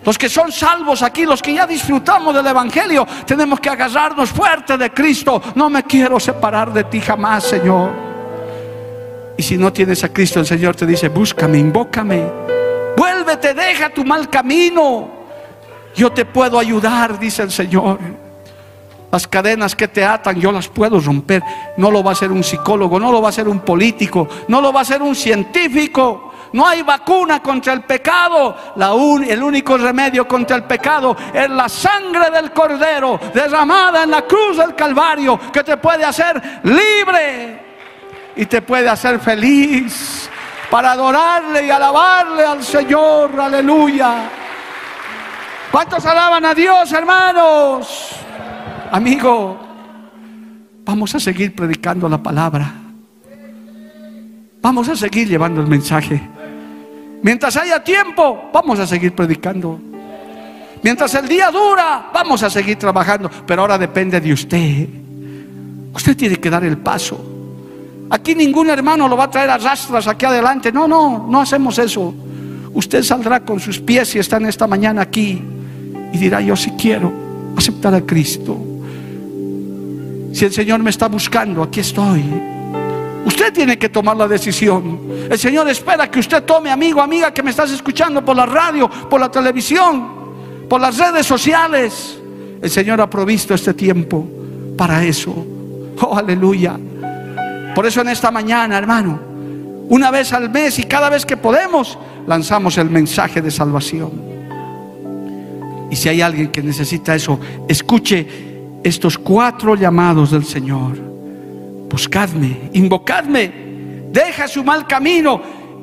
[0.05, 4.79] Los que son salvos aquí, los que ya disfrutamos del Evangelio, tenemos que agarrarnos fuerte
[4.79, 5.43] de Cristo.
[5.57, 7.91] No me quiero separar de ti jamás, Señor.
[9.37, 12.31] Y si no tienes a Cristo, el Señor te dice, búscame, invócame.
[12.97, 15.22] Vuélvete, deja tu mal camino.
[15.95, 17.99] Yo te puedo ayudar, dice el Señor.
[19.11, 21.43] Las cadenas que te atan, yo las puedo romper.
[21.77, 24.61] No lo va a hacer un psicólogo, no lo va a hacer un político, no
[24.61, 26.33] lo va a hacer un científico.
[26.53, 28.57] No hay vacuna contra el pecado.
[28.77, 28.93] La
[29.27, 34.57] el único remedio contra el pecado es la sangre del cordero derramada en la cruz
[34.57, 37.61] del Calvario que te puede hacer libre
[38.37, 40.31] y te puede hacer feliz
[40.71, 43.39] para adorarle y alabarle al Señor.
[43.39, 44.42] Aleluya.
[45.73, 48.11] ¿Cuántos alaban a Dios, hermanos?
[48.91, 49.59] Amigo,
[50.85, 52.75] vamos a seguir predicando la palabra.
[54.61, 56.21] Vamos a seguir llevando el mensaje.
[57.23, 59.81] Mientras haya tiempo, vamos a seguir predicando.
[60.83, 63.31] Mientras el día dura, vamos a seguir trabajando.
[63.47, 64.89] Pero ahora depende de usted.
[65.95, 67.19] Usted tiene que dar el paso.
[68.11, 70.71] Aquí ningún hermano lo va a traer a rastras aquí adelante.
[70.71, 72.13] No, no, no hacemos eso.
[72.75, 75.43] Usted saldrá con sus pies si está en esta mañana aquí
[76.13, 77.13] y dirá, yo sí quiero
[77.57, 78.59] aceptar a Cristo.
[80.33, 82.25] Si el Señor me está buscando, aquí estoy.
[83.25, 85.01] Usted tiene que tomar la decisión.
[85.31, 88.89] El Señor espera que usted tome, amigo, amiga, que me estás escuchando por la radio,
[88.89, 90.09] por la televisión,
[90.69, 92.19] por las redes sociales.
[92.61, 94.27] El Señor ha provisto este tiempo
[94.77, 95.35] para eso.
[96.01, 96.79] Oh, aleluya.
[97.75, 99.21] Por eso en esta mañana, hermano,
[99.89, 104.32] una vez al mes y cada vez que podemos, lanzamos el mensaje de salvación.
[105.93, 107.39] Y si hay alguien que necesita eso,
[107.69, 108.27] escuche
[108.83, 110.97] estos cuatro llamados del Señor.
[111.91, 113.53] Buscadme, invocadme,
[114.11, 115.43] deja su mal camino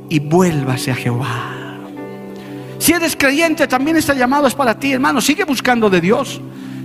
[0.10, 1.78] y vuélvase a Jehová.
[2.80, 5.22] Si eres creyente, también este llamado es para ti, hermano.
[5.22, 6.42] Sigue buscando de Dios.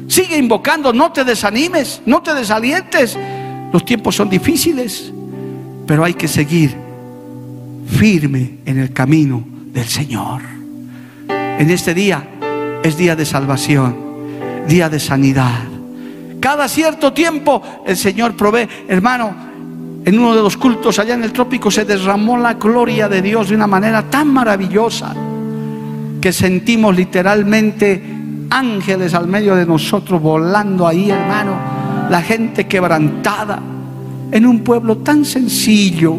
[0.06, 3.18] Sigue invocando, no te desanimes, no te desalientes.
[3.72, 5.10] Los tiempos son difíciles,
[5.86, 6.76] pero hay que seguir
[7.86, 10.42] firme en el camino del Señor.
[11.26, 12.33] En este día
[12.84, 13.96] es día de salvación,
[14.68, 15.62] día de sanidad.
[16.38, 19.34] Cada cierto tiempo el Señor provee, hermano,
[20.04, 23.48] en uno de los cultos allá en el trópico se derramó la gloria de Dios
[23.48, 25.14] de una manera tan maravillosa.
[26.20, 28.02] que sentimos literalmente
[28.48, 31.52] ángeles al medio de nosotros volando ahí, hermano.
[32.08, 33.60] La gente quebrantada
[34.30, 36.16] en un pueblo tan sencillo,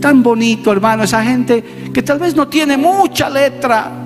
[0.00, 1.02] tan bonito, hermano.
[1.02, 4.05] Esa gente que tal vez no tiene mucha letra,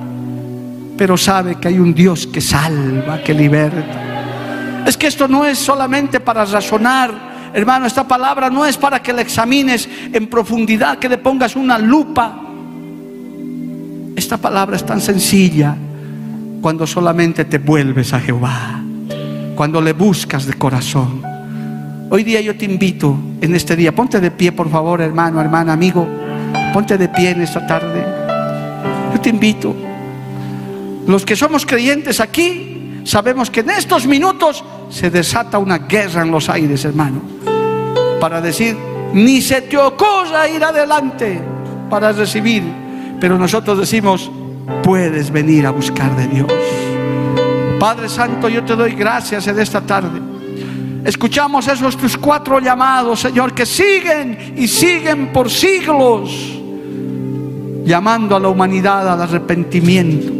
[1.00, 4.84] pero sabe que hay un Dios que salva, que liberta.
[4.86, 9.10] Es que esto no es solamente para razonar, hermano, esta palabra no es para que
[9.14, 12.38] la examines en profundidad, que le pongas una lupa.
[14.14, 15.74] Esta palabra es tan sencilla
[16.60, 18.82] cuando solamente te vuelves a Jehová,
[19.56, 21.22] cuando le buscas de corazón.
[22.10, 25.72] Hoy día yo te invito en este día, ponte de pie por favor hermano, hermana,
[25.72, 26.06] amigo,
[26.74, 28.04] ponte de pie en esta tarde.
[29.14, 29.89] Yo te invito.
[31.10, 36.30] Los que somos creyentes aquí, sabemos que en estos minutos se desata una guerra en
[36.30, 37.20] los aires, hermano,
[38.20, 38.76] para decir,
[39.12, 41.42] ni se te ocurra ir adelante
[41.90, 42.62] para recibir,
[43.20, 44.30] pero nosotros decimos,
[44.84, 46.52] puedes venir a buscar de Dios.
[47.80, 50.20] Padre Santo, yo te doy gracias en esta tarde.
[51.04, 56.30] Escuchamos esos tus cuatro llamados, Señor, que siguen y siguen por siglos,
[57.84, 60.39] llamando a la humanidad al arrepentimiento,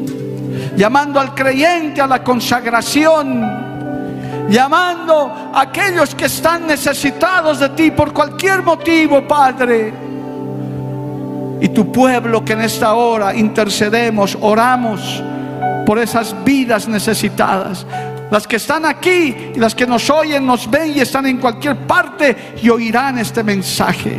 [0.77, 8.13] llamando al creyente a la consagración, llamando a aquellos que están necesitados de ti por
[8.13, 9.93] cualquier motivo, Padre.
[11.61, 15.23] Y tu pueblo que en esta hora intercedemos, oramos
[15.85, 17.87] por esas vidas necesitadas.
[18.31, 21.77] Las que están aquí y las que nos oyen, nos ven y están en cualquier
[21.77, 24.19] parte y oirán este mensaje.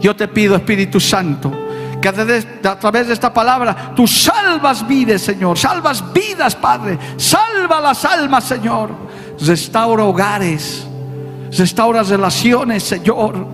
[0.00, 1.65] Yo te pido, Espíritu Santo,
[2.00, 5.58] que a través de esta palabra tú salvas vidas, Señor.
[5.58, 6.98] Salvas vidas, Padre.
[7.16, 8.90] Salva las almas, Señor.
[9.40, 10.86] Restaura hogares.
[11.56, 13.46] Restaura relaciones, Señor.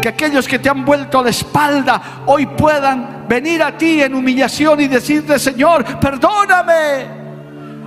[0.00, 4.80] Que aquellos que te han vuelto la espalda hoy puedan venir a ti en humillación
[4.80, 7.22] y decirte, Señor, perdóname.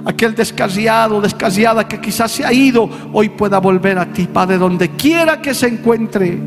[0.06, 4.92] Aquel descasiado, descasiada que quizás se ha ido, hoy pueda volver a ti, Padre, donde
[4.92, 6.38] quiera que se encuentre.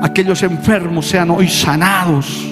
[0.00, 2.44] Aquellos enfermos sean hoy sanados,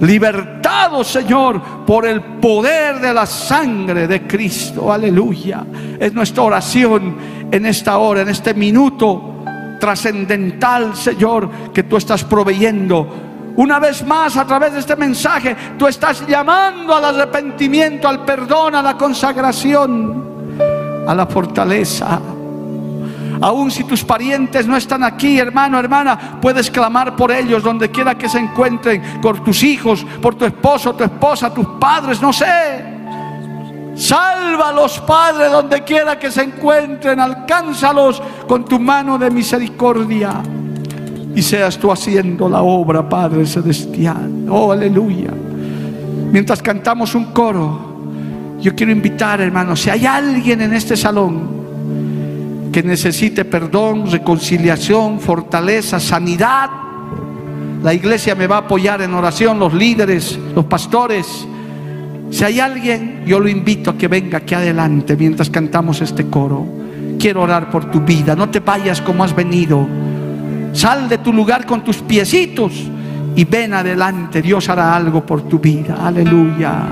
[0.00, 4.92] libertados, Señor, por el poder de la sangre de Cristo.
[4.92, 5.64] Aleluya.
[5.98, 7.16] Es nuestra oración
[7.50, 9.44] en esta hora, en este minuto
[9.78, 13.52] trascendental, Señor, que tú estás proveyendo.
[13.56, 18.74] Una vez más, a través de este mensaje, tú estás llamando al arrepentimiento, al perdón,
[18.74, 20.54] a la consagración,
[21.06, 22.20] a la fortaleza.
[23.40, 28.16] Aún si tus parientes no están aquí, hermano, hermana, puedes clamar por ellos donde quiera
[28.16, 33.00] que se encuentren, por tus hijos, por tu esposo, tu esposa, tus padres, no sé.
[33.94, 37.20] Sálvalos, Padre, donde quiera que se encuentren.
[37.20, 40.40] Alcánzalos con tu mano de misericordia.
[41.34, 44.46] Y seas tú haciendo la obra, Padre celestial.
[44.48, 45.30] Oh, aleluya.
[46.32, 47.90] Mientras cantamos un coro,
[48.58, 51.59] yo quiero invitar, hermanos, si hay alguien en este salón
[52.72, 56.70] que necesite perdón, reconciliación, fortaleza, sanidad,
[57.82, 61.46] la iglesia me va a apoyar en oración, los líderes, los pastores
[62.30, 66.64] si hay alguien, yo lo invito a que venga aquí adelante mientras cantamos este coro.
[67.18, 68.36] Quiero orar por tu vida.
[68.36, 69.86] No te vayas como has venido.
[70.72, 72.72] Sal de tu lugar con tus piecitos
[73.34, 74.40] y ven adelante.
[74.40, 75.96] Dios hará algo por tu vida.
[76.06, 76.86] Aleluya.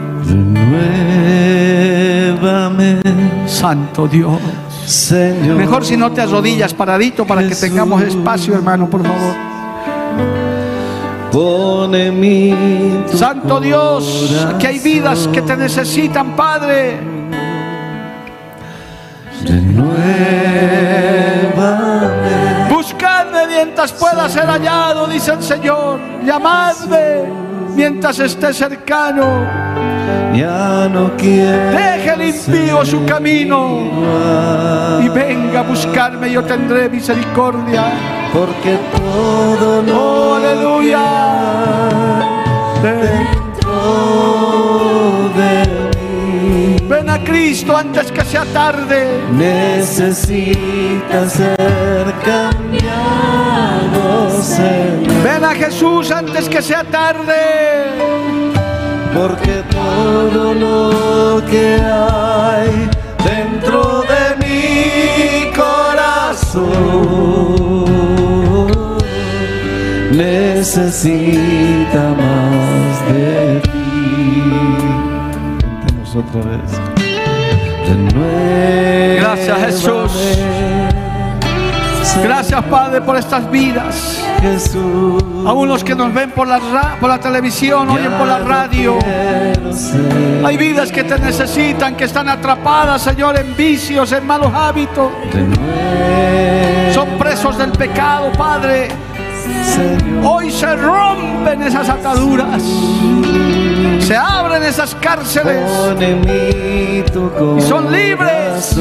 [3.46, 4.67] Santo Dios.
[4.89, 5.57] Señor.
[5.57, 9.34] Mejor si no te arrodillas paradito para que tengamos espacio, hermano, por favor.
[11.30, 16.99] Pone mi Santo Dios, que hay vidas que te necesitan, Padre.
[22.70, 26.01] Buscadme mientras pueda ser hallado, dice el Señor.
[26.24, 27.24] Llamadme
[27.76, 29.88] mientras esté cercano.
[30.39, 31.72] Ya no quiero.
[31.72, 33.91] Deje el impío su camino
[35.03, 37.86] y venga a buscarme, yo tendré misericordia.
[38.32, 41.01] Porque todo lo oh, aleluya.
[42.80, 43.72] dentro
[45.34, 45.66] de
[45.97, 49.20] mí ven a Cristo antes que sea tarde.
[49.32, 52.80] necesita ser cambiado
[54.41, 55.22] Señor.
[55.24, 58.38] ven a Jesús antes que sea tarde
[59.18, 62.88] porque todo lo que hay
[63.24, 66.68] dentro de mi corazón
[70.12, 74.42] necesita más de ti.
[75.60, 76.70] Cantemos otra vez.
[79.16, 80.12] Gracias Jesús.
[82.22, 84.27] Gracias, Padre, por estas vidas.
[84.41, 85.22] Jesús.
[85.47, 88.99] Aún los que nos ven por la, ra- por la televisión, oyen por la radio.
[90.45, 95.11] Hay vidas que te necesitan, que están atrapadas, Señor, en vicios, en malos hábitos.
[96.93, 98.89] Son presos del pecado, Padre.
[100.24, 102.62] Hoy se rompen esas ataduras.
[104.01, 105.70] Se abren esas cárceles.
[107.59, 108.76] Y son libres.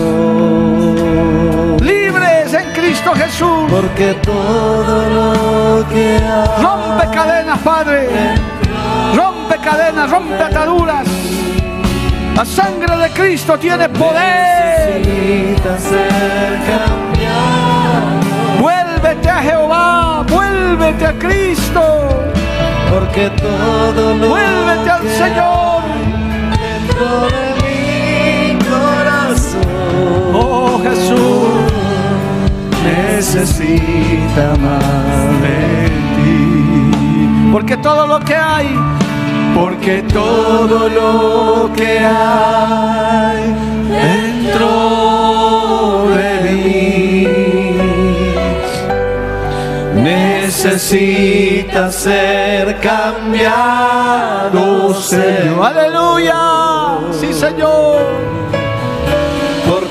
[1.81, 2.66] Libres en
[2.97, 3.69] Cristo Jesús.
[3.69, 8.09] Porque todo lo que hay Rompe cadenas, Padre.
[9.15, 11.07] Rompe cadenas, rompe ataduras.
[12.35, 15.03] La sangre de Cristo tiene poder.
[18.59, 20.25] Vuélvete a Jehová.
[20.27, 21.81] Vuélvete a Cristo.
[22.89, 25.81] Porque todo lo Vuélvete al Señor.
[26.57, 29.61] dentro de mi corazón
[30.33, 31.56] Oh Jesús.
[32.87, 35.59] Necesita más de
[36.15, 37.49] ti.
[37.51, 38.75] Porque todo lo que hay,
[39.55, 43.55] Porque todo lo que hay
[43.89, 44.69] dentro
[46.15, 47.27] de mí
[50.03, 54.63] necesita ser cambiado,
[54.93, 55.65] Señor.
[55.65, 56.39] aleluya.
[57.19, 58.26] Sí, Señor.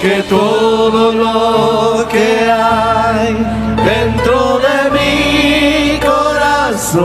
[0.07, 3.35] Porque todo lo que hay
[3.85, 7.03] dentro de mi corazón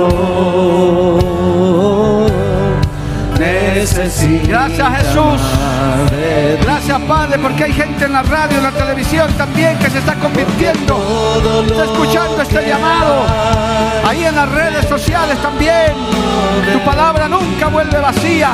[3.40, 5.61] necesita Gracias, Jesús.
[6.62, 10.16] Gracias, Padre, porque hay gente en la radio, en la televisión también que se está
[10.16, 11.66] convirtiendo.
[11.68, 13.26] Está escuchando este llamado.
[14.08, 15.94] Ahí en las redes sociales también.
[16.72, 18.52] Tu palabra nunca vuelve vacía.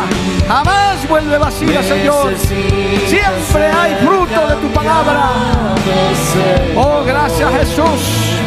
[0.48, 2.34] Jamás vuelve vacía, Señor.
[2.38, 5.30] Siempre hay fruto de tu palabra.
[6.76, 8.38] Oh, gracias, Jesús.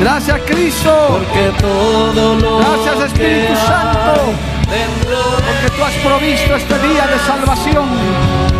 [0.00, 1.20] Gracias, Cristo.
[1.34, 4.32] Gracias, Espíritu Santo.
[4.70, 8.59] Porque tú has provisto este día de salvación.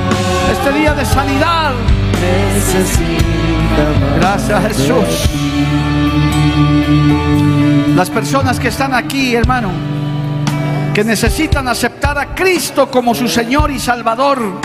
[0.63, 1.73] Este día de sanidad.
[4.19, 5.31] Gracias, Jesús.
[7.97, 9.71] Las personas que están aquí, hermano,
[10.93, 14.61] que necesitan aceptar a Cristo como su Señor y Salvador,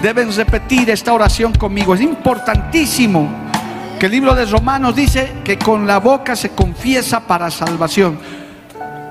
[0.00, 1.96] deben repetir esta oración conmigo.
[1.96, 3.28] Es importantísimo
[3.98, 8.16] que el libro de Romanos dice que con la boca se confiesa para salvación.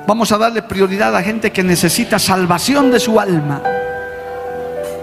[0.07, 3.61] Vamos a darle prioridad a gente que necesita salvación de su alma.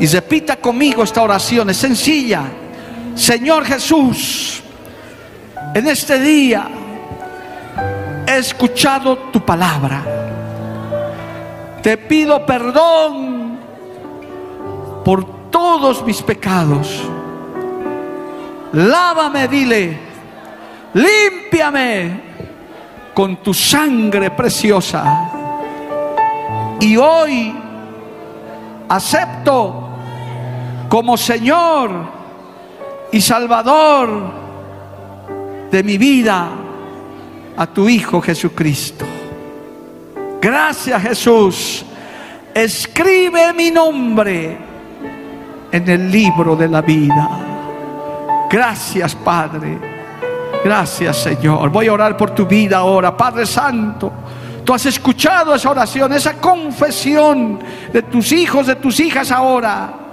[0.01, 2.43] Y repita conmigo esta oración, es sencilla.
[3.15, 4.63] Señor Jesús,
[5.75, 6.69] en este día
[8.27, 10.05] he escuchado tu palabra.
[11.83, 13.59] Te pido perdón
[15.05, 17.03] por todos mis pecados.
[18.73, 19.99] Lávame, dile.
[20.95, 22.21] Límpiame
[23.15, 25.31] con tu sangre preciosa.
[26.81, 27.55] Y hoy
[28.89, 29.88] acepto
[30.89, 31.91] como Señor
[33.13, 34.09] y Salvador
[35.71, 36.49] de mi vida
[37.57, 39.05] a tu Hijo Jesucristo.
[40.41, 41.85] Gracias Jesús.
[42.55, 44.57] Escribe mi nombre
[45.71, 47.29] en el libro de la vida.
[48.51, 49.79] Gracias Padre.
[50.65, 51.71] Gracias Señor.
[51.71, 53.17] Voy a orar por tu vida ahora.
[53.17, 54.13] Padre Santo.
[54.65, 57.59] Tú has escuchado esa oración, esa confesión
[57.93, 60.08] de tus hijos, de tus hijas ahora.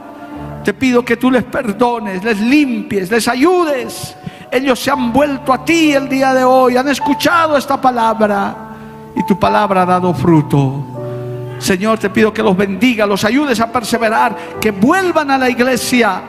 [0.66, 4.16] Te pido que tú les perdones, les limpies, les ayudes.
[4.52, 8.56] Ellos se han vuelto a ti el día de hoy, han escuchado esta palabra
[9.16, 10.84] y tu palabra ha dado fruto.
[11.60, 16.24] Señor, te pido que los bendiga, los ayudes a perseverar, que vuelvan a la iglesia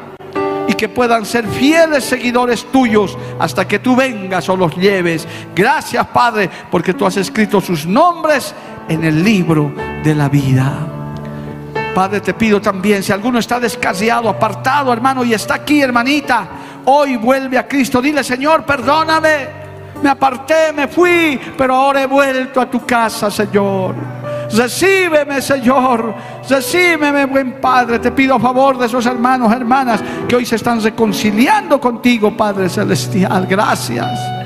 [0.68, 5.26] y que puedan ser fieles seguidores tuyos hasta que tú vengas o los lleves.
[5.54, 8.54] Gracias, Padre, porque tú has escrito sus nombres
[8.86, 9.72] en el libro
[10.04, 10.95] de la vida.
[11.96, 16.46] Padre, te pido también, si alguno está descarriado, apartado, hermano, y está aquí, hermanita,
[16.84, 18.02] hoy vuelve a Cristo.
[18.02, 19.48] Dile, Señor, perdóname.
[20.02, 23.94] Me aparté, me fui, pero ahora he vuelto a tu casa, Señor.
[24.52, 26.14] Recíbeme, Señor.
[26.46, 27.98] Recíbeme, buen Padre.
[27.98, 32.68] Te pido a favor de esos hermanos, hermanas que hoy se están reconciliando contigo, Padre
[32.68, 33.46] Celestial.
[33.46, 34.45] Gracias.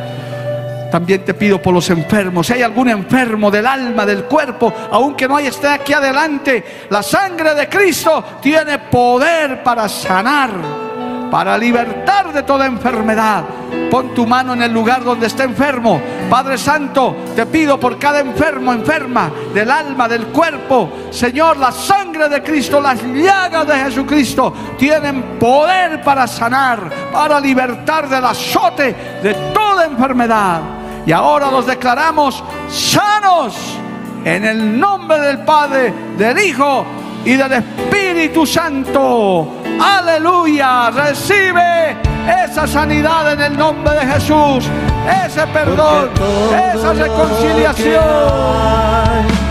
[0.90, 2.46] También te pido por los enfermos.
[2.46, 7.54] Si hay algún enfermo del alma, del cuerpo, aunque no esté aquí adelante, la sangre
[7.54, 10.50] de Cristo tiene poder para sanar.
[11.30, 13.44] para libertar de toda enfermedad.
[13.88, 16.00] Pon tu mano en el lugar donde está enfermo.
[16.28, 20.90] Padre Santo, te pido por cada enfermo, enferma, del alma, del cuerpo.
[21.10, 28.08] Señor, la sangre de Cristo, las llagas de Jesucristo tienen poder para sanar, para libertar
[28.08, 30.79] del azote de toda enfermedad.
[31.06, 33.56] Y ahora los declaramos sanos
[34.24, 36.84] en el nombre del Padre, del Hijo
[37.24, 39.60] y del Espíritu Santo.
[39.80, 40.90] Aleluya.
[40.90, 41.96] Recibe
[42.44, 44.68] esa sanidad en el nombre de Jesús.
[45.26, 46.10] Ese perdón,
[46.74, 48.04] esa reconciliación.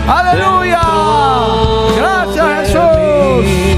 [0.08, 0.80] Aleluya.
[1.96, 3.69] Gracias Jesús.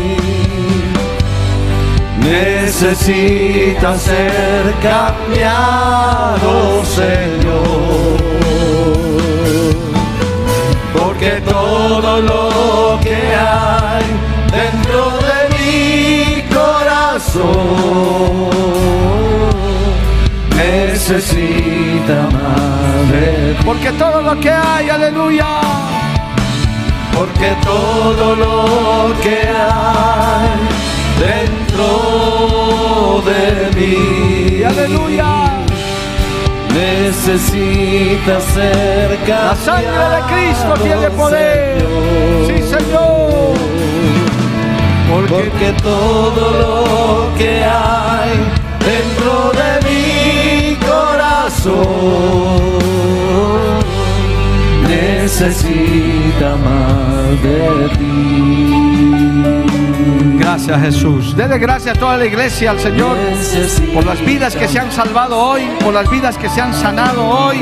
[2.32, 6.50] Necesita ser cambiado,
[6.82, 8.16] Señor.
[10.96, 14.04] Porque todo lo que hay
[14.50, 17.44] dentro de mi corazón
[20.56, 22.18] necesita
[23.10, 23.62] ti.
[23.62, 25.60] Porque todo lo que hay, aleluya.
[27.14, 30.71] Porque todo lo que hay
[37.32, 41.78] necesita ser La sangre de Cristo tiene poder.
[42.46, 43.56] Sí, Señor.
[45.28, 48.32] Porque todo lo que hay
[48.80, 51.72] dentro de mi corazón
[54.88, 58.91] necesita más de ti.
[60.52, 61.34] Gracias Jesús.
[61.34, 63.16] Dele gracias a toda la iglesia al Señor
[63.94, 67.24] por las vidas que se han salvado hoy, por las vidas que se han sanado
[67.26, 67.56] hoy,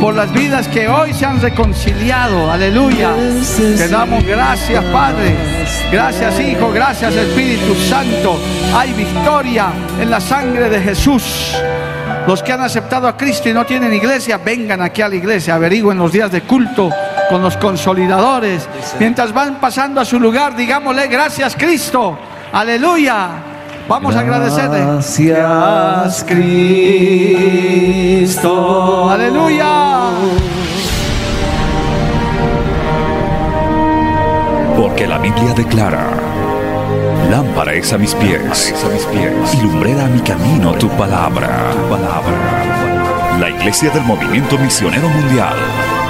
[0.00, 2.48] por las vidas que hoy se han reconciliado.
[2.48, 3.16] Aleluya.
[3.76, 5.34] Te damos gracias Padre.
[5.90, 6.70] Gracias Hijo.
[6.72, 8.38] Gracias Espíritu Santo.
[8.76, 11.56] Hay victoria en la sangre de Jesús.
[12.28, 15.56] Los que han aceptado a Cristo y no tienen iglesia, vengan aquí a la iglesia,
[15.56, 16.90] averigüen los días de culto
[17.30, 18.68] con los consolidadores.
[18.98, 22.18] Mientras van pasando a su lugar, digámosle gracias Cristo.
[22.52, 23.28] Aleluya.
[23.88, 24.80] Vamos a agradecerle.
[24.80, 26.98] Gracias Cristo.
[29.08, 30.10] Aleluya.
[34.76, 36.08] Porque la Biblia declara,
[37.30, 41.70] lámpara es a mis pies, a mis pies, y lumbrera a mi camino tu palabra,
[41.72, 43.38] tu palabra.
[43.38, 45.54] La Iglesia del Movimiento Misionero Mundial